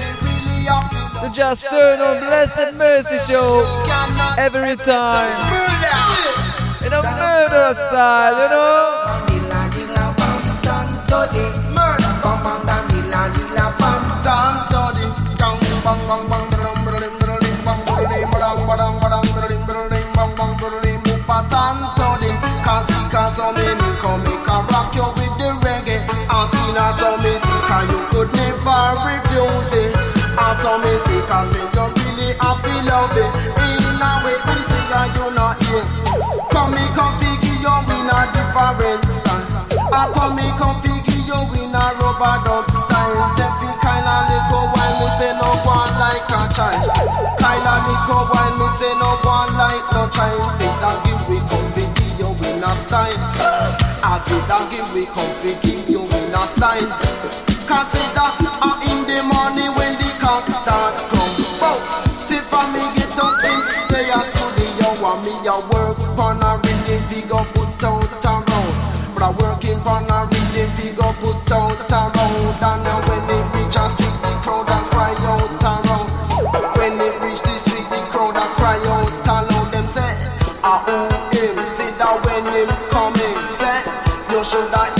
So 1.21 1.29
just 1.31 1.69
turn 1.69 2.01
on 2.01 2.19
Blessed 2.19 2.77
Mercy 2.77 3.17
Show 3.19 3.63
every 4.37 4.75
time 4.75 5.31
in 6.85 6.91
a 6.91 7.01
murder 7.01 7.73
style, 7.73 8.43
you 8.43 8.49
know. 8.49 8.92
In 33.13 34.01
a 34.01 34.11
way, 34.25 34.37
me 34.49 34.57
see 34.65 34.83
ya, 34.89 35.05
you 35.13 35.25
not 35.37 35.61
here. 35.61 35.85
Come 36.49 36.73
me 36.73 36.81
configure 36.97 37.61
you 37.61 37.75
in 37.93 38.09
a 38.09 38.19
different 38.33 39.05
style. 39.05 39.45
I 39.93 40.09
come 40.13 40.33
me 40.35 40.47
configure 40.57 41.21
you 41.29 41.39
in 41.61 41.75
a 41.77 41.85
rubber 42.01 42.35
dub 42.41 42.65
style. 42.73 43.17
Every 43.37 43.73
kind 43.85 44.07
of 44.09 44.21
liquor 44.33 44.65
wine, 44.73 44.95
me 44.97 45.07
say 45.21 45.31
no 45.37 45.49
one 45.61 45.93
like 46.01 46.25
a 46.25 46.41
child. 46.49 46.89
Kind 47.37 47.65
of 47.69 47.79
liquor 47.85 48.23
wine, 48.33 48.55
me 48.57 48.67
say 48.81 48.93
no 48.97 49.09
one 49.21 49.53
like 49.61 49.85
no 49.93 50.09
child. 50.09 50.41
Say 50.57 50.73
that 50.81 50.97
give 51.05 51.21
we 51.29 51.37
configure 51.53 52.17
you 52.17 52.29
in 52.49 52.63
a 52.65 52.73
style. 52.75 53.21
I 54.01 54.17
say 54.25 54.41
that 54.49 54.63
give 54.73 54.89
we 54.97 55.05
configure 55.13 55.85
you 55.85 56.01
in 56.17 56.33
a 56.33 56.43
style. 56.49 56.89
Cause 57.69 57.87
say 57.93 58.05
that 58.17 58.41
uh, 58.41 58.89
in 58.89 59.05
the 59.05 59.21
morning. 59.23 59.62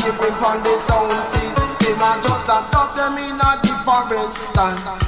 people 0.04 0.46
on 0.46 0.62
the 0.64 0.78
sound 0.80 1.12
system 1.32 2.00
I 2.02 2.20
just 2.22 2.44
adopt 2.44 2.96
them 2.98 3.18
in 3.18 3.40
a 3.40 3.62
different 3.64 4.34
style. 4.34 5.03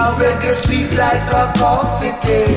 I'll 0.00 0.16
break 0.16 0.40
your 0.44 0.54
sweet 0.54 0.90
like 0.96 1.26
a 1.40 1.52
coffee 1.58 2.14
tea. 2.22 2.54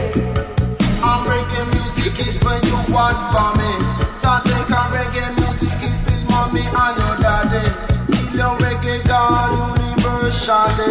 I'm 1.02 1.26
break 1.26 1.50
music 1.74 2.14
is 2.22 2.38
when 2.46 2.62
you 2.70 2.78
want 2.94 3.18
for 3.34 3.50
me. 3.58 3.72
Tossing 4.22 4.66
can 4.70 4.88
reggae 4.94 5.34
music 5.42 5.74
is 5.82 5.98
for 6.06 6.22
mommy 6.30 6.62
and 6.62 6.96
your 7.02 7.16
daddy. 7.26 7.66
Kill 8.14 8.30
your 8.42 8.54
reggae 8.60 9.04
God 9.08 9.58
universally. 9.58 10.91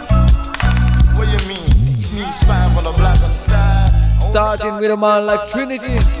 starting 4.31 4.77
with 4.77 4.89
a 4.89 4.95
man 4.95 5.25
like 5.25 5.49
Trinity. 5.49 6.20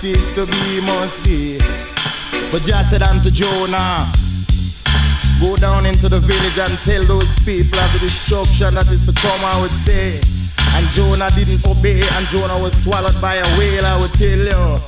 What 0.00 0.16
is 0.16 0.34
to 0.34 0.46
be 0.46 0.80
must 0.80 1.22
be. 1.24 1.58
But 2.50 2.62
just 2.62 2.90
said 2.90 3.02
unto 3.02 3.30
Jonah, 3.30 4.10
Go 5.40 5.56
down 5.56 5.86
into 5.86 6.08
the 6.08 6.20
village 6.20 6.58
and 6.58 6.76
tell 6.84 7.02
those 7.02 7.34
people 7.44 7.78
of 7.78 7.92
the 7.94 7.98
destruction 7.98 8.74
that 8.74 8.88
is 8.88 9.04
to 9.06 9.12
come, 9.12 9.40
I 9.42 9.60
would 9.60 9.72
say. 9.72 10.20
And 10.74 10.86
Jonah 10.88 11.30
didn't 11.30 11.64
obey, 11.66 12.02
and 12.02 12.26
Jonah 12.28 12.58
was 12.58 12.74
swallowed 12.82 13.18
by 13.20 13.36
a 13.36 13.58
whale, 13.58 13.84
I 13.86 13.98
would 13.98 14.12
tell 14.12 14.38
you. 14.38 14.80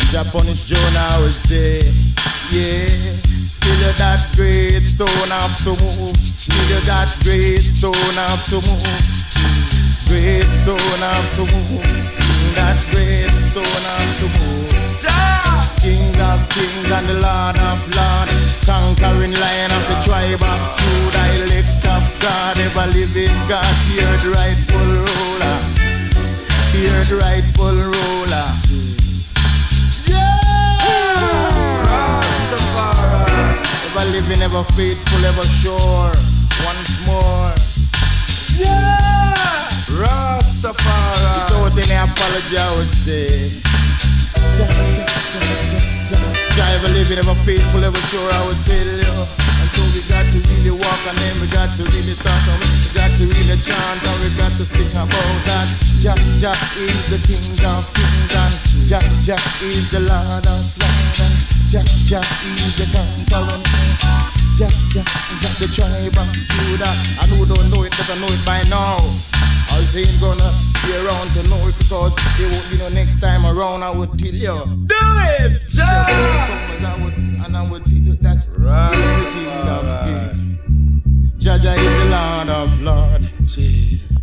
And 0.00 0.08
Jah 0.08 0.24
punish 0.32 0.64
Jonah, 0.64 1.08
I 1.10 1.20
would 1.20 1.30
say. 1.30 1.80
Yeah, 2.50 2.88
till 3.60 3.76
you 3.76 3.92
that 3.92 4.28
great 4.34 4.84
stone 4.84 5.28
have 5.28 5.56
to 5.64 5.72
move. 5.76 6.16
Till 6.40 6.68
you 6.68 6.80
that 6.84 7.16
great 7.22 7.60
stone 7.60 8.16
have 8.16 8.44
to 8.48 8.56
move. 8.56 9.04
Great 10.08 10.48
stone 10.48 11.00
have 11.00 11.36
to 11.36 11.44
move. 11.44 12.23
That 12.54 12.78
great 12.90 13.30
stone 13.50 13.84
have 13.88 14.12
to 14.20 14.26
move. 14.38 14.74
King 15.84 16.16
of 16.20 16.40
kings 16.48 16.90
and 16.90 17.06
the 17.06 17.14
Lord 17.20 17.56
of 17.58 17.78
lords, 17.92 18.56
conquering 18.64 19.32
lion 19.32 19.70
of 19.70 19.84
the 19.90 19.96
tribe 20.00 20.40
of 20.40 20.60
Judah, 20.78 21.28
elect 21.42 21.84
of 21.84 22.04
God, 22.22 22.58
ever 22.58 22.86
living 22.92 23.36
God, 23.48 23.74
the 23.84 24.30
rightful 24.30 24.80
ruler, 24.80 25.58
the 26.72 27.16
rightful 27.20 27.76
ruler. 27.92 28.48
Ever 33.86 34.06
living, 34.10 34.42
ever 34.42 34.64
faithful, 34.72 35.24
ever 35.24 35.46
sure. 35.60 36.14
Once 36.64 37.06
more. 37.06 37.52
Yeah! 38.56 39.68
Rastafari. 40.00 41.23
Without 41.74 41.90
any 41.90 42.12
apology, 42.12 42.56
I 42.56 42.76
would 42.78 42.94
say. 42.94 43.50
Jah 46.54 46.70
ever 46.70 46.86
living, 46.94 47.18
ever 47.18 47.34
faithful, 47.42 47.82
ever 47.82 47.98
sure, 48.06 48.30
I 48.30 48.46
would 48.46 48.62
tell 48.62 48.78
you. 48.78 49.10
And 49.58 49.68
so 49.74 49.82
we 49.90 50.06
got 50.06 50.22
to 50.30 50.38
really 50.38 50.70
walk 50.70 51.02
and 51.02 51.18
then 51.18 51.34
we 51.42 51.50
got 51.50 51.74
to 51.74 51.82
really 51.82 52.14
talk 52.22 52.46
and 52.46 52.62
we 52.62 52.94
got 52.94 53.10
to 53.18 53.26
really 53.26 53.58
chant 53.58 54.06
and 54.06 54.18
we 54.22 54.30
got 54.38 54.54
to 54.54 54.64
sing 54.64 54.86
about 54.94 55.18
that. 55.50 55.66
Is 56.78 57.10
the 57.10 57.18
King 57.26 57.58
of 57.66 57.82
kings 57.94 58.36
and 58.38 58.54
Jah, 58.86 59.02
Jah 59.24 59.40
is 59.64 59.90
the 59.90 59.98
Lord 59.98 60.46
of 60.46 60.62
lords 60.78 61.20
and 61.26 61.34
Jah, 61.66 61.82
Jah 62.06 62.22
is 62.54 62.76
the 62.78 62.86
conqueror. 62.94 63.58
Jah, 64.54 64.70
Jah 64.94 65.02
is 65.34 65.58
the 65.58 65.66
tribe 65.74 66.14
of 66.14 66.30
Judah. 66.54 66.94
And 67.18 67.30
who 67.34 67.46
don't 67.46 67.70
know 67.72 67.82
it, 67.82 67.90
better 67.96 68.14
know 68.14 68.30
it 68.30 68.44
by 68.46 68.62
now. 68.70 69.33
I 69.74 69.80
ain't 69.98 70.20
gonna 70.20 70.50
be 70.86 70.94
around 70.94 71.30
to 71.34 71.42
know 71.50 71.66
it 71.66 71.76
because 71.78 72.14
there 72.38 72.48
won't 72.48 72.70
be 72.70 72.78
no 72.78 72.88
next 72.90 73.20
time 73.20 73.44
around. 73.44 73.82
I 73.82 73.90
would 73.90 74.16
tell 74.16 74.28
you, 74.28 74.54
do 74.86 74.94
it. 75.42 75.62
I 75.78 76.96
would, 77.02 77.14
and 77.14 77.56
I 77.56 77.68
would 77.68 77.84
tell 77.84 77.98
you 77.98 78.14
that 78.22 78.46
right. 78.56 78.94
is 78.94 79.24
the 79.24 79.30
King 79.34 79.66
of 79.74 79.86
Kings. 80.06 80.54
Jah 81.42 81.56
is 81.56 81.62
the 81.62 82.04
Lord 82.06 82.48
of 82.48 82.80
Lords. 82.80 83.56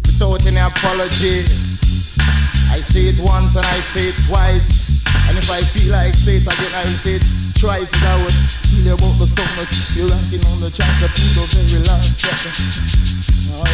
Without 0.08 0.46
any 0.48 0.58
apology, 0.58 1.44
I 2.72 2.80
say 2.80 3.12
it 3.12 3.20
once 3.20 3.56
and 3.58 3.66
I 3.66 3.82
say 3.82 4.08
it 4.08 4.16
twice. 4.28 5.04
And 5.28 5.38
if 5.38 5.52
I 5.52 5.62
feel 5.62 5.92
like 5.92 6.16
say 6.16 6.38
it 6.38 6.48
again, 6.48 6.74
I 6.74 6.84
will 6.84 6.96
say 6.96 7.16
it 7.16 7.24
twice. 7.60 7.92
And 7.92 8.06
I 8.06 8.24
would 8.24 8.32
tell 8.32 8.80
you 8.88 8.94
about 8.94 9.20
the 9.20 9.28
that 9.28 9.68
you're 9.96 10.08
ranking 10.08 10.48
on 10.48 10.62
the 10.62 10.72
to 10.72 10.80
the 10.80 11.44
very 11.52 11.84
last 11.84 12.18
chapter. 12.18 13.01
And 13.62 13.70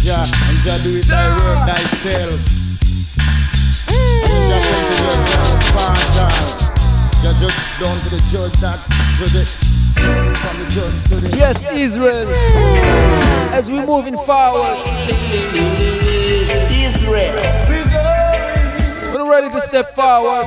Jah, 0.00 0.24
and 0.24 0.58
Jah 0.64 0.78
do 0.82 0.96
it 0.96 1.04
thy 1.04 1.28
work 1.36 1.60
thyself. 1.68 2.40
Jah 4.48 4.60
judge. 6.14 6.62
Jah 7.22 7.34
judge 7.38 7.60
down 7.80 7.96
to 8.00 8.08
the 8.08 8.20
judge 8.32 8.56
that 8.60 8.78
judge 9.18 9.36
it. 9.36 9.48
From 9.94 10.56
the 10.58 10.66
judge 10.70 10.98
to 11.08 11.16
the 11.16 11.28
Yes, 11.36 11.56
Israel. 11.72 12.28
As 13.52 13.70
we're 13.70 13.86
moving 13.86 14.16
forward. 14.16 14.78
Israel. 16.70 17.34
We're 19.12 19.30
ready 19.30 19.50
to 19.50 19.60
step 19.60 19.86
forward. 19.86 20.46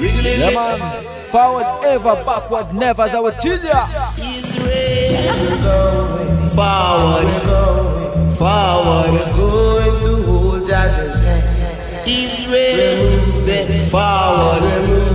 Yeah, 0.00 0.50
man. 0.50 0.78
Forward 1.26 1.66
ever, 1.84 2.16
backward 2.24 2.74
never, 2.74 3.02
as 3.02 3.12
tell 3.12 3.58
ya. 3.64 3.86
Forward, 6.56 7.28
forward, 8.38 9.36
going 9.36 10.00
to 10.02 10.22
hold 10.22 10.66
Judge's 10.66 11.18
hand. 11.20 12.08
Israel, 12.08 13.28
step 13.28 13.68
forward, 13.90 14.62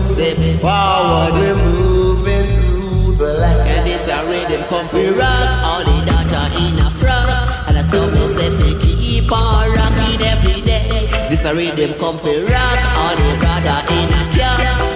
step 0.06 0.38
forward, 0.62 1.34
we're 1.34 1.56
moving 1.56 2.46
through 2.54 3.16
the 3.16 3.34
land. 3.39 3.68
And 3.68 3.88
this 3.88 4.08
a 4.08 4.24
rhythm 4.30 4.64
come 4.70 4.88
fi 4.88 5.10
rock 5.10 5.50
all 5.66 5.84
the 5.84 5.98
data 6.06 6.42
in 6.62 6.78
a 6.80 6.89
frock. 6.92 7.68
And 7.68 7.78
I 7.78 7.82
saw 7.82 8.06
me 8.12 8.28
say 8.36 8.50
fi 8.58 8.80
keep 8.80 9.32
on 9.32 9.72
rocking 9.76 10.22
every 10.22 10.62
day. 10.62 11.08
This 11.30 11.44
a 11.44 11.54
rhythm 11.56 11.98
come 12.00 12.18
fi 12.18 12.38
rock 12.46 12.80
all 12.98 13.16
the 13.16 13.38
brother 13.39 13.80
in 13.94 14.10
a 14.14 14.32
cap. 14.38 14.91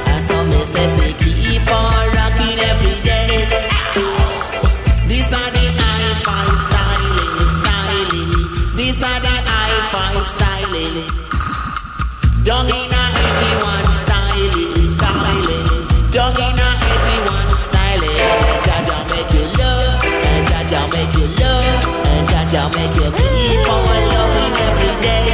And 20.76 20.92
Jaja 20.92 20.94
make 20.94 21.14
you 21.16 21.28
love, 21.42 21.86
and 22.08 22.28
Jaja 22.28 22.64
make 22.76 22.96
you 22.96 23.12
keep 23.12 23.68
on 23.70 24.02
loving 24.12 24.54
every 24.68 24.94
day. 25.02 25.28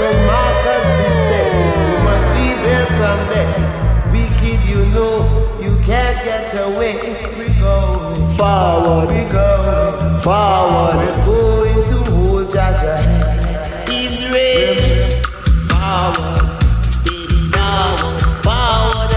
When 0.00 0.16
Marcus 0.26 0.86
did 0.98 1.16
say, 1.28 1.46
you 1.88 1.96
must 2.06 2.26
be 2.34 2.46
there 2.64 2.86
someday. 2.98 3.48
Wicked, 4.10 4.60
you 4.68 4.80
know, 4.94 5.14
you 5.60 5.72
can't 5.84 6.18
get 6.24 6.52
away. 6.66 6.94
We 7.38 7.46
going 7.60 8.36
forward, 8.36 9.08
we 9.08 9.22
going 9.30 10.20
forward. 10.22 10.94
We're 10.96 11.20
going 11.26 11.82
to 11.90 11.98
hold 12.10 12.46
Jaja 12.48 12.96
hand. 13.02 13.90
Israel, 13.90 14.76
forward, 15.68 16.84
steady 16.84 17.40
forward, 17.54 18.18
forward, 18.42 19.12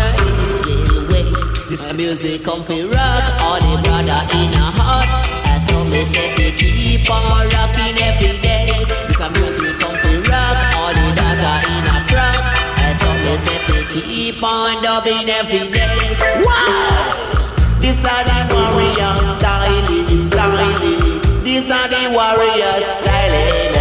Israel 0.45 1.01
way. 1.09 1.27
This 1.69 1.81
music 1.97 2.43
come 2.43 2.61
fi 2.63 2.83
rocking 7.09 7.97
every 8.01 8.39
day. 8.41 8.71
This 9.07 9.19
a 9.19 9.29
music 9.29 9.79
rock 10.29 10.57
all 10.75 10.93
the 10.93 11.07
data 11.15 11.53
in 11.73 11.85
a. 11.85 11.97
As 12.81 12.99
so 12.99 13.09
me 13.23 13.33
say 13.45 13.59
fi 13.65 13.77
keep 13.91 14.43
on 14.43 14.81
dubbing 14.83 15.29
every 15.29 15.71
day. 15.71 16.15
Wow! 16.45 17.77
This 17.79 18.03
are 18.03 18.23
the 18.25 18.53
warrior 18.53 19.15
styling, 19.37 20.17
styling. 20.27 21.15
Are 21.67 21.87
the 21.87 22.11
warrior 22.13 22.79
styling. 22.81 23.74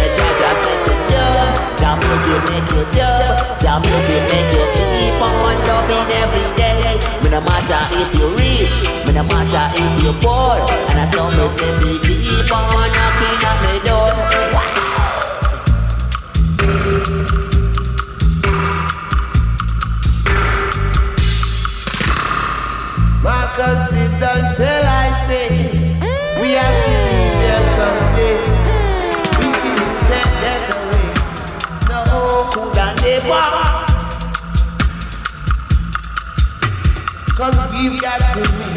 To 1.95 2.01
music 2.07 2.43
make 2.51 2.71
you 2.75 2.83
dub, 2.91 3.59
Jam 3.61 3.81
music 3.81 4.23
make 4.27 4.51
you 4.51 4.65
keep 4.75 5.21
on 5.23 5.55
dubbing 5.63 6.11
every 6.11 6.47
day. 6.59 6.99
Me 7.23 7.29
no 7.29 7.39
matter 7.39 7.87
if 7.95 8.11
you 8.19 8.27
rich, 8.35 8.83
me 9.07 9.13
no 9.13 9.23
matter 9.23 9.65
if 9.79 10.03
you 10.03 10.11
poor, 10.19 10.59
and 10.91 10.99
I 10.99 11.09
saw 11.11 11.29
me 11.31 11.47
say 11.55 11.71
keep 12.03 12.51
on 12.51 12.91
knocking 12.91 13.43
at 13.47 13.57
me 13.63 13.79
door. 13.87 14.04
give 37.75 37.99
that 38.01 38.21
to 38.33 38.39
me. 38.39 38.69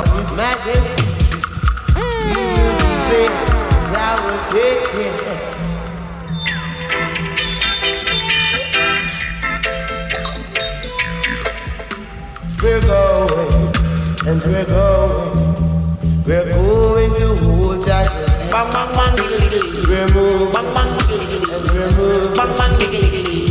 Of 0.00 0.10
His 0.18 0.30
Majesty's 0.34 1.18
feet. 1.30 1.46
He 1.94 2.42
will 2.58 2.74
be 2.78 2.92
there, 3.10 3.34
and 3.78 3.94
I 3.94 4.10
will 4.22 4.42
take 4.50 4.82
care. 4.90 5.18
We're 12.62 12.80
going, 12.80 13.72
and 14.28 14.40
we're 14.44 14.66
going, 14.66 15.34
we're 16.26 16.44
going 16.44 17.12
to 17.20 17.26
hold 17.42 17.80
that. 17.86 18.08
Bang 18.50 18.68
bang 18.72 18.90
bang, 18.98 19.14
we're 19.88 20.08
moving, 20.12 20.52
bang 20.52 20.68
bang, 20.74 20.90
and 21.54 21.66
we're 21.70 21.92
moving, 21.96 22.34
bang 22.36 22.52
bang, 22.58 22.74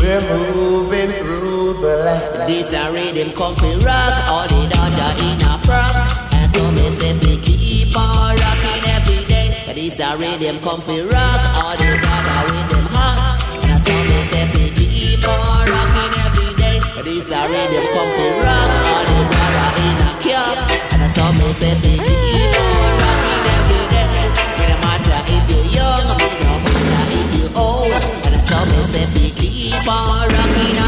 we're 0.01 0.23
moving 0.29 1.09
through 1.09 1.73
the 1.81 1.93
land. 2.05 2.38
This 2.49 2.73
a 2.73 2.91
rhythm 2.91 3.31
come 3.37 3.55
fi 3.57 3.75
rock. 3.85 4.27
All 4.27 4.47
the 4.47 4.65
dodger 4.73 5.13
in 5.21 5.37
a 5.45 5.53
frock. 5.61 5.93
And 6.33 6.49
so 6.51 6.71
me 6.71 6.89
say 6.97 7.13
fi 7.21 7.37
keep 7.45 7.95
on 7.95 8.35
rocking 8.41 8.89
every 8.89 9.23
day. 9.25 9.53
This 9.75 9.99
a 9.99 10.17
rhythm 10.17 10.57
come 10.65 10.81
fi 10.81 10.97
rock. 11.05 11.41
All 11.61 11.77
the 11.77 11.93
dodger 12.01 12.41
with 12.49 12.69
them 12.73 12.85
hot. 12.89 13.37
And 13.61 13.77
so 13.85 13.93
me 13.93 14.17
say 14.33 14.49
fi 14.49 14.65
keep 14.73 15.21
on 15.29 15.61
rocking 15.69 16.13
every 16.25 16.49
day. 16.57 16.81
This 17.05 17.29
a 17.29 17.41
rhythm 17.53 17.85
come 17.93 18.11
fi 18.17 18.27
rock. 18.41 18.69
All 18.89 19.03
the 19.05 19.17
dodger 19.29 19.69
in 19.85 20.01
a 20.01 20.11
cup 20.17 20.57
And 20.89 21.05
so 21.13 21.25
me 21.37 21.53
say 21.61 21.75
fi 21.77 21.93
keep 22.01 22.57
on 22.57 22.91
rocking 22.97 23.45
every 23.61 23.83
day. 23.93 24.09
No 24.57 24.75
matter 24.81 25.21
if 25.37 25.45
you 25.53 25.61
young 25.77 26.17
No 26.17 26.53
matter 26.65 27.03
if 27.13 27.29
you 27.37 27.45
old. 27.53 27.93
And 28.25 28.41
so 28.41 28.57
me 28.65 28.81
say 28.89 29.05
fi 29.13 29.25
keep 29.37 29.85
on 29.85 30.27
rocking 30.33 30.78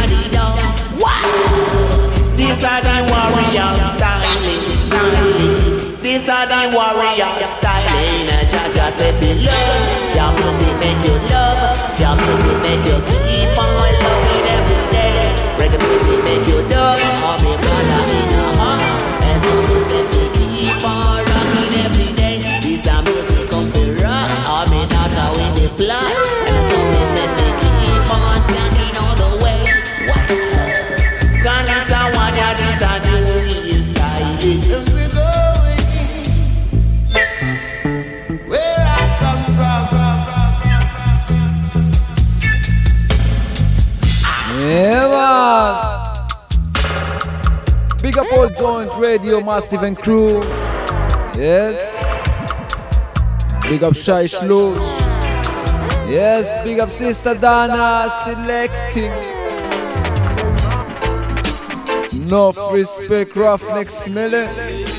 these 2.61 2.69
are 2.69 2.81
the 2.83 2.97
warrior 3.09 3.73
styling, 3.97 4.67
styling. 4.85 6.01
These 6.03 6.29
are 6.29 6.45
the 6.45 6.69
warrior 6.77 7.41
styling. 7.41 8.27
Jah 8.51 8.91
says 8.91 9.23
he 9.23 9.33
love. 9.43 10.13
Jah 10.13 10.31
says 10.37 10.79
make 10.79 11.03
you 11.07 11.17
love. 11.33 11.97
Jah 11.97 12.15
says 12.19 12.61
make 12.61 12.85
you. 12.85 13.30
Radio, 49.01 49.41
Massive 49.41 49.81
and 49.81 49.97
Crew. 49.97 50.43
Yes. 51.35 51.97
Big 53.63 53.83
up 53.83 53.95
Shai 53.95 54.25
Shlosh. 54.25 54.77
Yes, 56.07 56.55
big 56.63 56.79
up 56.79 56.91
Sister 56.91 57.33
Dana 57.33 58.09
selecting. 58.23 59.11
Enough 62.21 62.73
respect, 62.73 63.35
next 63.35 64.07
miller 64.09 64.90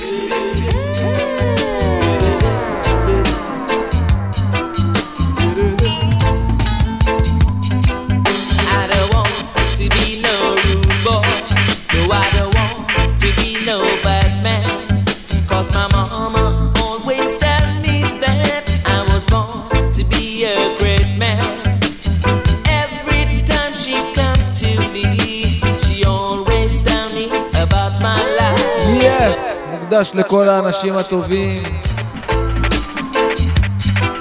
חדש 29.93 30.12
לכל 30.14 30.49
האנשים 30.49 30.97
הטובים. 30.97 31.62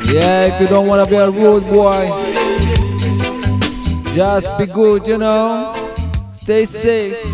Yeah, 0.03 0.49
if 0.49 0.59
you 0.61 0.67
don't 0.67 0.87
want 0.87 0.99
to 1.01 1.07
be 1.09 1.15
a 1.15 1.29
rude 1.29 1.67
boy, 1.77 2.03
just 4.13 4.57
be 4.57 4.65
good, 4.65 5.07
you 5.07 5.17
know? 5.17 5.73
Stay 6.27 6.65
safe. 6.65 7.30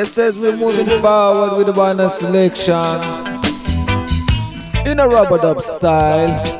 It 0.00 0.06
says 0.06 0.38
we're 0.38 0.56
moving 0.56 0.86
forward 1.02 1.58
with 1.58 1.66
the 1.66 1.74
banner 1.74 2.08
selection 2.08 2.74
in 4.90 4.98
a 4.98 5.06
rubber 5.06 5.36
dub 5.36 5.60
style. 5.60 6.59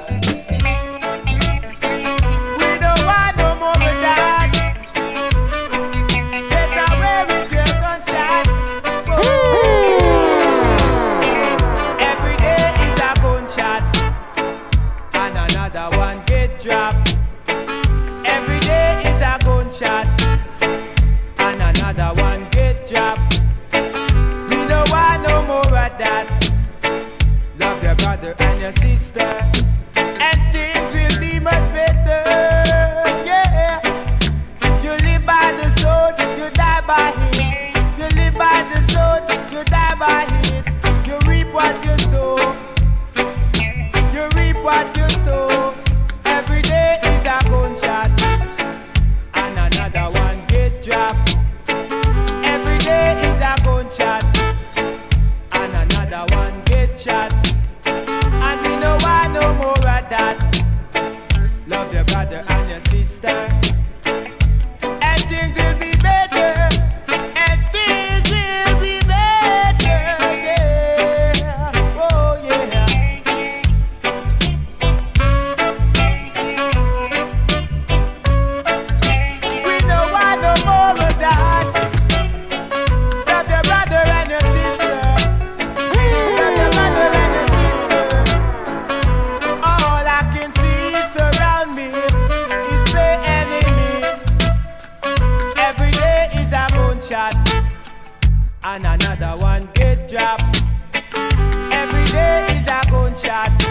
And 98.77 98.87
another 98.87 99.37
one 99.43 99.69
get 99.75 100.09
dropped. 100.09 100.63
Every 100.95 102.05
day 102.05 102.45
is 102.51 102.69
a 102.69 102.81
gunshot 102.89 103.70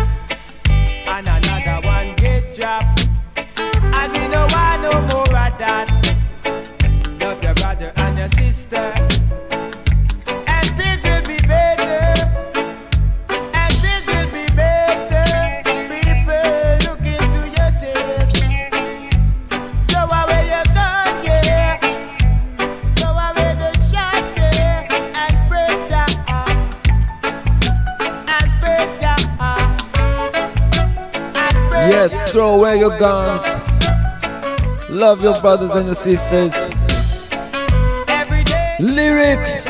Love 35.00 35.22
your 35.22 35.40
brothers 35.40 35.72
and 35.76 35.86
your 35.86 35.96
sisters. 35.96 36.52
Lyrics. 38.82 39.69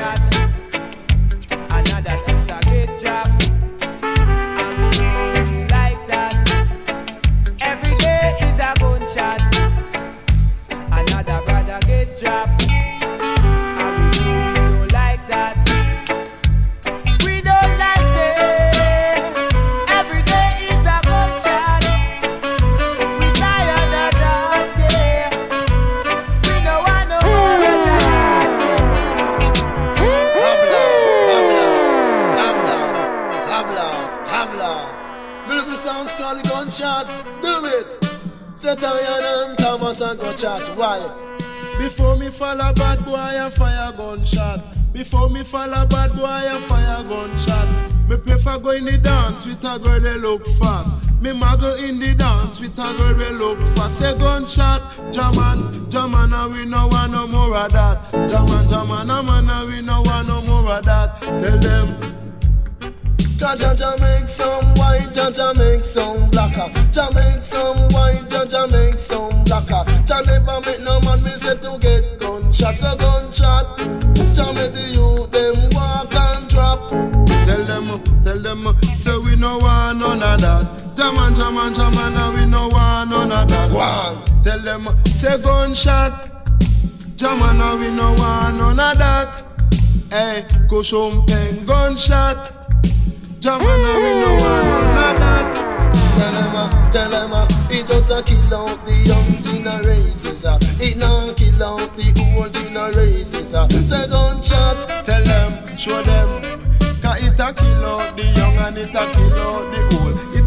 Jaman, 55.12 55.90
Jaman, 55.90 56.34
and 56.34 56.54
we 56.54 56.66
no 56.66 56.88
want 56.88 57.12
no 57.12 57.28
more 57.28 57.56
of 57.56 57.72
that. 57.72 58.10
Jaman, 58.12 58.68
Jaman, 58.68 59.10
a 59.10 59.24
man, 59.24 59.50
and 59.50 59.70
we 59.70 59.82
no 59.82 60.02
want 60.02 60.28
no 60.28 60.42
more 60.44 60.74
of 60.74 60.86
that. 60.86 61.22
Tell 61.22 61.58
them. 61.60 62.10
Jaja 63.40 64.00
make 64.00 64.28
some 64.28 64.66
white, 64.76 65.10
Jaja 65.14 65.56
make 65.58 65.84
some 65.84 66.30
blacker. 66.30 66.70
Jah 66.92 67.08
make 67.16 67.42
some 67.42 67.78
white, 67.90 68.24
Jaja 68.28 68.70
make 68.72 68.98
some 69.00 69.44
blacker. 69.46 69.84
Jah 70.06 70.22
never 70.26 70.60
make 70.66 70.82
no 70.82 71.00
man 71.02 71.24
me 71.24 71.32
say 71.32 71.56
to 71.56 71.78
get 71.80 72.20
gunshot, 72.20 72.78
so 72.78 72.96
gunshot. 72.98 73.78
Jah 74.36 74.54
make 74.54 74.74
the 74.74 74.92
youth 74.92 75.32
them 75.32 75.70
walk 75.72 76.14
and 76.14 76.50
drop. 76.50 76.90
Tell 76.90 77.64
them, 77.64 78.04
tell 78.24 78.40
them, 78.40 78.78
say 78.96 79.18
we 79.18 79.36
no 79.36 79.58
want 79.58 80.00
none 80.00 80.22
of 80.22 80.42
that. 80.42 80.89
Jaman, 81.00 81.34
Jaman, 81.34 81.74
Jaman, 81.74 82.14
and 82.14 82.36
we 82.36 82.46
no 82.46 82.68
want 82.68 83.10
none 83.10 83.32
of 83.32 83.48
that. 83.48 83.72
One. 83.72 84.44
Tell 84.44 84.60
them, 84.60 84.90
say 85.06 85.42
gunshot. 85.42 86.28
Jaman, 87.16 87.62
and 87.62 87.80
we 87.80 87.90
no 87.90 88.12
want 88.16 88.58
none 88.58 88.78
of 88.78 88.98
that. 88.98 89.42
Hey, 90.12 90.46
go 90.68 90.84
pen 91.26 91.64
gunshot. 91.64 92.52
Jaman, 93.40 93.64
and 93.64 94.04
we 94.04 94.12
no 94.20 94.32
want 94.44 94.68
none 94.68 95.14
of 95.14 95.20
that. 95.20 95.70
Tell 96.20 96.34
them, 96.34 96.56
uh, 96.58 96.92
tell 96.92 97.10
them, 97.10 97.32
uh, 97.32 97.48
it 97.72 97.88
just 97.88 98.12
a 98.12 98.22
kill 98.22 98.54
out 98.56 98.84
the 98.84 98.92
young 99.08 99.42
generations. 99.42 100.46
Uh. 100.46 100.60
It 100.82 100.98
not 100.98 101.38
kill 101.38 101.64
out 101.64 101.96
the 101.96 102.12
old 102.36 102.54
generations. 102.54 103.54
Uh. 103.54 103.70
Say 103.70 104.06
gunshot. 104.10 105.06
Tell 105.06 105.24
them, 105.24 105.78
show 105.78 106.02
them. 106.02 106.42
Cause 107.02 107.24
it 107.24 107.40
a 107.40 107.54
kill 107.54 107.86
out 107.86 108.18
the 108.18 108.24
young 108.36 108.58
and 108.58 108.78
it 108.78 108.90
a 108.90 109.14
kill 109.14 109.40
out 109.40 109.72
the. 109.72 109.89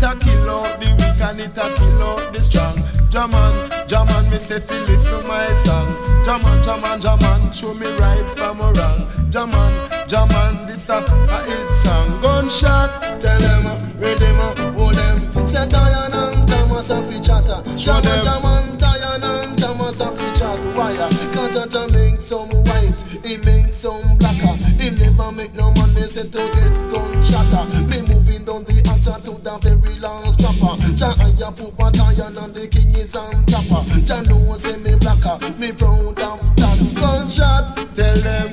It 0.02 0.08
a 0.08 0.18
kill 0.18 0.50
out 0.50 0.80
the 0.82 0.90
weak 0.98 1.22
and 1.22 1.38
it 1.38 1.54
a 1.54 1.66
kill 1.78 2.02
out 2.02 2.32
the 2.34 2.40
strong. 2.42 2.74
Jaman, 3.14 3.54
Jaman, 3.86 4.30
me 4.30 4.36
say 4.36 4.58
feel 4.58 4.82
listen 4.82 5.22
my 5.30 5.46
song. 5.62 5.94
Jaman, 6.26 6.58
Jaman, 6.66 6.98
Jaman, 6.98 7.52
show 7.52 7.72
me 7.72 7.86
right 8.02 8.26
from 8.34 8.58
wrong. 8.58 9.06
Jaman, 9.30 9.70
Jaman, 10.10 10.66
this 10.66 10.88
a, 10.90 11.06
a 11.06 11.38
hit 11.46 11.70
song. 11.70 12.18
Gunshot. 12.18 12.90
Tell 13.22 13.38
them, 13.38 13.66
uh, 13.70 13.78
rhythm, 14.02 14.34
uh, 14.42 14.74
hold 14.74 14.98
them. 14.98 15.46
Set 15.46 15.70
iron 15.70 16.10
and 16.10 16.48
Thomas 16.50 16.90
a 16.90 16.98
fi 17.06 17.22
chatter. 17.22 17.62
Show 17.78 18.02
them. 18.02 18.26
Jaman, 18.26 18.82
Diane 18.82 19.22
and 19.22 19.54
Thomas 19.54 20.00
a 20.00 20.10
fi 20.10 20.26
chat. 20.34 20.58
Wire. 20.74 20.98
Cause 21.30 21.54
Jaja 21.54 21.86
make 21.94 22.20
some 22.20 22.50
white, 22.50 22.98
he 23.22 23.38
make 23.46 23.72
some 23.72 24.18
blacker. 24.18 24.58
He 24.82 24.90
never 24.98 25.30
make 25.30 25.54
no 25.54 25.70
money, 25.78 26.10
say 26.10 26.26
to 26.26 26.42
get 26.42 26.74
gunshot. 26.90 27.70
Me 27.86 28.02
moving 28.02 28.42
down 28.42 28.66
the 28.66 28.82
hatcher 29.02 29.22
to 29.22 29.30
the 29.42 29.58
very 29.62 29.98
last 29.98 30.38
dropper. 30.38 30.76
Jah 30.94 31.14
higher 31.18 31.52
put 31.52 31.76
battalion 31.76 32.36
and 32.38 32.54
the 32.54 32.68
king 32.68 32.94
is 32.94 33.14
on 33.16 33.44
topper. 33.46 33.82
Jah 34.04 34.22
know 34.22 34.56
say 34.56 34.76
me 34.78 34.96
blacker, 34.98 35.38
uh, 35.42 35.52
me 35.58 35.72
proud 35.72 36.20
of 36.20 36.40
that. 36.56 36.78
Gunshot. 36.94 37.94
Tell 37.94 38.16
them, 38.16 38.52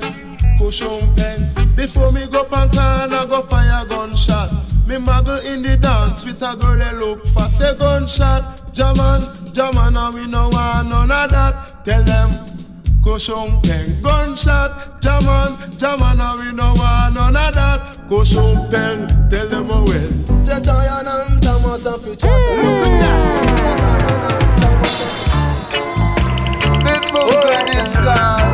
cushion 0.58 1.16
pen. 1.16 1.76
Before 1.76 2.12
me 2.12 2.28
go 2.28 2.44
pan 2.44 2.70
can, 2.70 3.14
I 3.14 3.26
go 3.26 3.42
fire 3.42 3.86
gunshot. 3.86 4.52
Me 4.88 4.96
muggle 4.96 5.44
in 5.46 5.62
the 5.62 5.78
dance 5.78 6.26
with 6.26 6.42
a 6.42 6.56
girl 6.56 6.78
that 6.78 6.96
look 6.98 7.26
fat. 7.28 7.52
Say 7.52 7.78
gunshot, 7.78 8.74
Jaman, 8.74 9.54
Jaman, 9.54 9.96
and 9.98 10.16
we 10.16 10.28
no 10.28 10.50
want 10.50 10.90
none 10.90 11.12
of 11.12 11.30
that. 11.30 11.86
Tell 11.86 12.04
them, 12.04 12.59
cushion 13.04 13.62
pen. 13.62 14.02
Gunshot, 14.02 15.02
Jaman, 15.02 15.58
Jaman, 15.78 16.20
and 16.22 16.40
we 16.40 16.52
no 16.54 16.74
want 16.76 17.16
none 17.16 17.36
of 17.36 17.54
that. 17.54 18.00
Cushion 18.10 18.70
pen. 18.70 19.08
Tell 19.30 19.48
them 19.48 19.70
a 19.70 19.84
well. 19.84 20.44
Set 20.44 20.68
iron 20.68 21.08
and 21.08 21.42
Thomas 21.44 21.86
a 21.86 21.98
fi 21.98 22.16
chatter. 22.16 23.40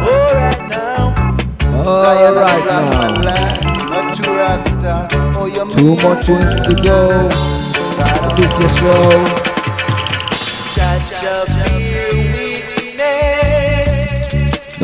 Alright 0.05 0.69
now. 0.69 1.13
Alright 1.85 2.65
now. 2.65 3.25
Not 3.89 4.25
you 4.25 4.33
Rasta. 4.33 5.07
Oh, 5.35 5.45
you 5.45 5.71
Two 5.71 5.95
more 6.01 6.21
tunes 6.21 6.59
to 6.61 6.75
go. 6.83 7.29
This 8.35 8.59
your 8.59 8.69
show. 8.69 9.54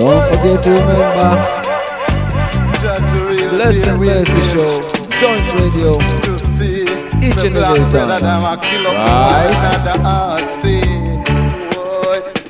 Don't 0.01 0.17
forget 0.29 0.63
to 0.63 0.69
remember. 0.71 1.31
Blessing 3.51 3.97
Mercy 3.99 4.41
Show. 4.49 4.81
Joint 5.19 5.45
Radio. 5.61 5.91
Each 7.21 7.43
and 7.45 7.55
every 7.57 7.85
time. 7.91 8.09
Right? 8.09 9.53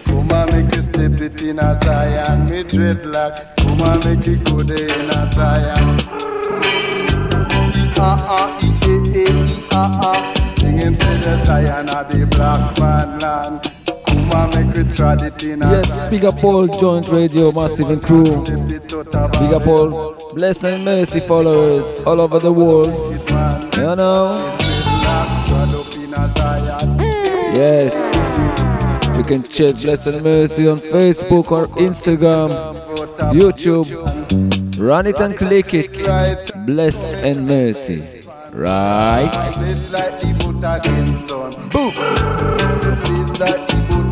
Come 0.05 0.31
and 0.31 0.47
make 0.53 0.71
you 0.77 0.81
step 0.81 1.19
in 1.41 1.59
a 1.59 1.77
Zion, 1.83 2.39
me 2.45 2.63
dreadlock. 2.63 3.33
Come 3.57 3.81
and 3.81 3.99
make 4.05 4.27
it 4.29 4.41
good 4.45 4.71
in 4.71 5.09
a 5.09 5.29
Zion. 5.33 5.87
Ah 8.03 8.17
ah, 8.27 8.59
e 8.63 8.69
eh 8.83 9.01
eh 9.13 9.43
e 9.43 9.67
ah 9.73 9.91
ah. 10.05 10.19
Sing 10.55 10.77
him 10.77 10.95
say 10.95 11.17
the 11.17 11.43
Zion 11.43 11.89
of 11.89 12.07
the 12.09 12.25
black 12.27 12.79
man 12.79 12.90
Yes, 15.20 16.09
big 16.09 16.24
up 16.24 16.41
all 16.41 16.68
Joint 16.80 17.09
Radio, 17.09 17.51
Massive 17.51 17.89
and 17.89 18.01
crew. 18.01 18.43
Big 18.45 19.53
up 19.53 19.68
all 19.68 20.32
Blessing 20.34 20.86
Mercy 20.86 21.20
followers 21.20 21.91
all 22.05 22.22
over 22.22 22.39
the 22.39 22.51
world. 22.53 22.88
You 23.76 23.95
know? 23.97 24.55
Yes. 27.53 27.93
You 29.18 29.24
can 29.26 29.43
check 29.43 29.76
Blessing 29.76 30.24
Mercy 30.24 30.68
on 30.70 30.78
Facebook 30.78 31.51
or 31.51 31.68
Instagram, 31.76 32.49
YouTube. 33.34 34.80
Run 34.80 35.07
it 35.07 35.20
and 35.20 35.36
click 35.38 35.74
it. 35.74 35.91
Blessed 36.66 37.09
and 37.26 37.45
Mercy. 37.45 38.22
Right? 38.53 39.30
Boom. 41.72 42.50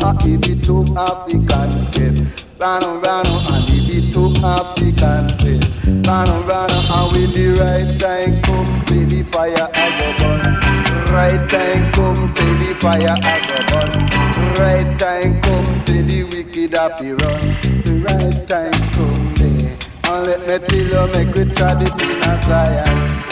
Ah 0.00 0.14
ah, 0.14 0.24
every 0.24 0.54
tongue 0.56 0.94
happy 0.94 1.38
confess. 1.46 2.18
Rano, 2.58 3.00
rano, 3.02 3.34
and 3.52 3.70
every 3.70 4.00
tongue 4.12 4.34
happy 4.36 4.92
confess. 4.92 5.64
Rano, 6.06 6.42
rano, 6.48 6.78
and 6.96 7.12
when 7.12 7.30
the 7.32 7.46
right 7.60 8.00
time 8.00 8.40
come, 8.42 8.76
see 8.86 9.04
the 9.04 9.22
fire 9.30 9.68
I 9.74 9.88
go 9.98 10.08
burn. 10.18 10.78
Right 11.12 11.50
time 11.50 11.92
come, 11.92 12.28
say 12.28 12.54
the 12.54 12.76
fire 12.80 13.16
a 13.16 13.34
go 13.48 13.58
burn. 13.70 14.54
Right 14.60 14.98
time 14.98 15.40
come, 15.42 15.76
say 15.86 16.02
the 16.02 16.24
wicked 16.24 16.74
happy 16.74 17.12
run. 17.12 18.02
Right 18.02 18.46
time 18.46 18.90
come, 18.92 19.34
me. 19.34 19.76
And 20.04 20.26
let 20.26 20.40
me 20.46 20.58
tell 20.66 21.06
you, 21.06 21.12
make 21.12 21.34
we 21.34 21.44
try 21.52 21.74
the 21.74 21.88
thing 21.98 22.22
at 22.22 22.44
Zion. 22.44 23.27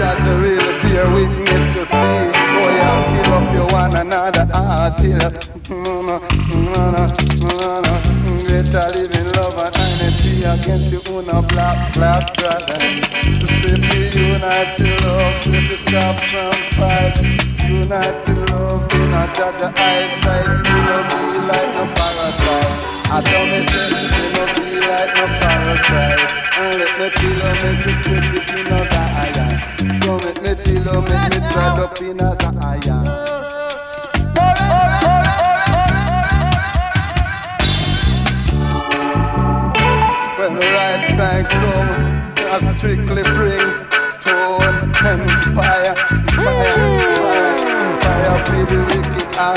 Try 0.00 0.18
to 0.18 0.32
really 0.40 0.80
be 0.80 0.96
a 0.96 1.04
witness 1.12 1.76
to 1.76 1.84
see 1.84 1.92
Boy, 1.92 2.72
I'll 2.88 3.04
kill 3.04 3.34
up 3.34 3.52
your 3.52 3.66
one 3.66 3.94
another 3.94 4.48
until 4.50 5.18
no, 5.68 6.00
no, 6.00 6.18
no, 6.56 6.90
no, 6.90 7.06
no, 7.36 7.80
no. 7.84 8.00
Live 8.48 9.14
in 9.14 9.26
love 9.36 9.60
and 9.60 9.76
unity 9.76 10.42
against 10.42 10.90
you, 10.90 11.02
una 11.12 11.42
black, 11.42 11.92
black 11.92 12.32
brother. 12.32 12.80
To 12.80 13.46
safely 13.60 14.32
unite 14.32 14.80
in 14.80 14.96
love, 15.04 15.46
you 15.46 15.76
stop 15.76 16.16
from 16.30 16.56
fight. 16.80 17.20
Unite 17.68 18.26
in 18.26 18.46
love, 18.46 18.94
in 18.94 19.12
a 19.12 19.30
judge 19.36 19.60
eyesight. 19.60 20.48
You 20.64 20.80
know, 20.88 21.02
be 21.12 21.44
like 21.44 21.74
no 21.76 21.84
parasite. 21.92 23.00
I 23.04 23.20
me 23.20 23.68
say, 23.68 23.90
you 24.16 24.32
know, 24.32 24.46
be 24.56 24.80
like 24.80 25.12
no 25.14 25.26
parasite. 25.44 26.32
And 26.56 26.78
let 26.80 26.92
me 26.98 27.06
tell 27.10 27.36
you, 27.36 27.74
make 27.74 27.84
you 27.84 27.92
split 27.92 28.32
between 28.32 28.72
us 28.72 29.09
let 30.18 30.42
me 30.42 30.42
make 30.42 30.66
me 30.66 30.76
us 32.20 32.44
and 32.44 32.58
iron. 32.64 33.06
When 40.38 40.54
the 40.54 40.60
right 40.60 41.14
time 41.14 41.44
come, 41.44 41.90
I 42.36 42.74
strictly 42.74 43.22
bring 43.22 43.66
stone 44.20 44.76
and 45.04 45.22
fire, 45.54 45.94
fire, 46.36 46.72
fire, 47.16 47.60
fire 48.02 48.38
for 48.46 48.62
the 48.66 48.78
wicked 48.88 49.28
I. 49.36 49.50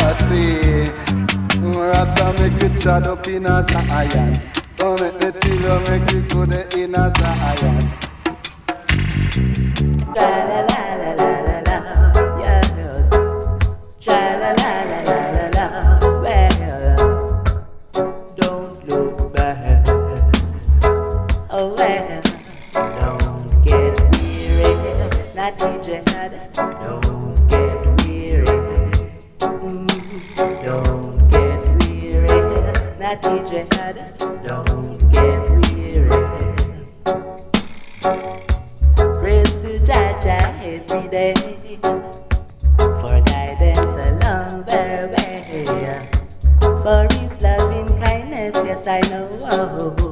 Rasta 1.64 2.26
make 2.42 2.62
you 2.62 2.70
chad 2.78 3.08
up 3.08 3.28
in 3.28 3.46
a. 3.46 3.64
Come 4.78 4.96
make 5.00 5.16
me 5.22 5.32
tell 5.40 5.60
you, 5.60 5.80
make 5.90 6.12
you 6.12 6.22
go 6.28 6.46
there 6.46 6.68
in 6.78 6.96
a. 6.96 8.13
DJ 33.24 33.73
know, 49.64 50.03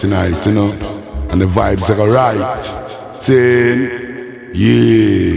tonight, 0.00 0.46
you 0.46 0.52
know. 0.52 0.72
And 1.30 1.40
the 1.40 1.44
vibes 1.44 1.90
are 1.90 2.08
right. 2.08 2.64
Saying, 3.20 4.50
yeah. 4.54 5.29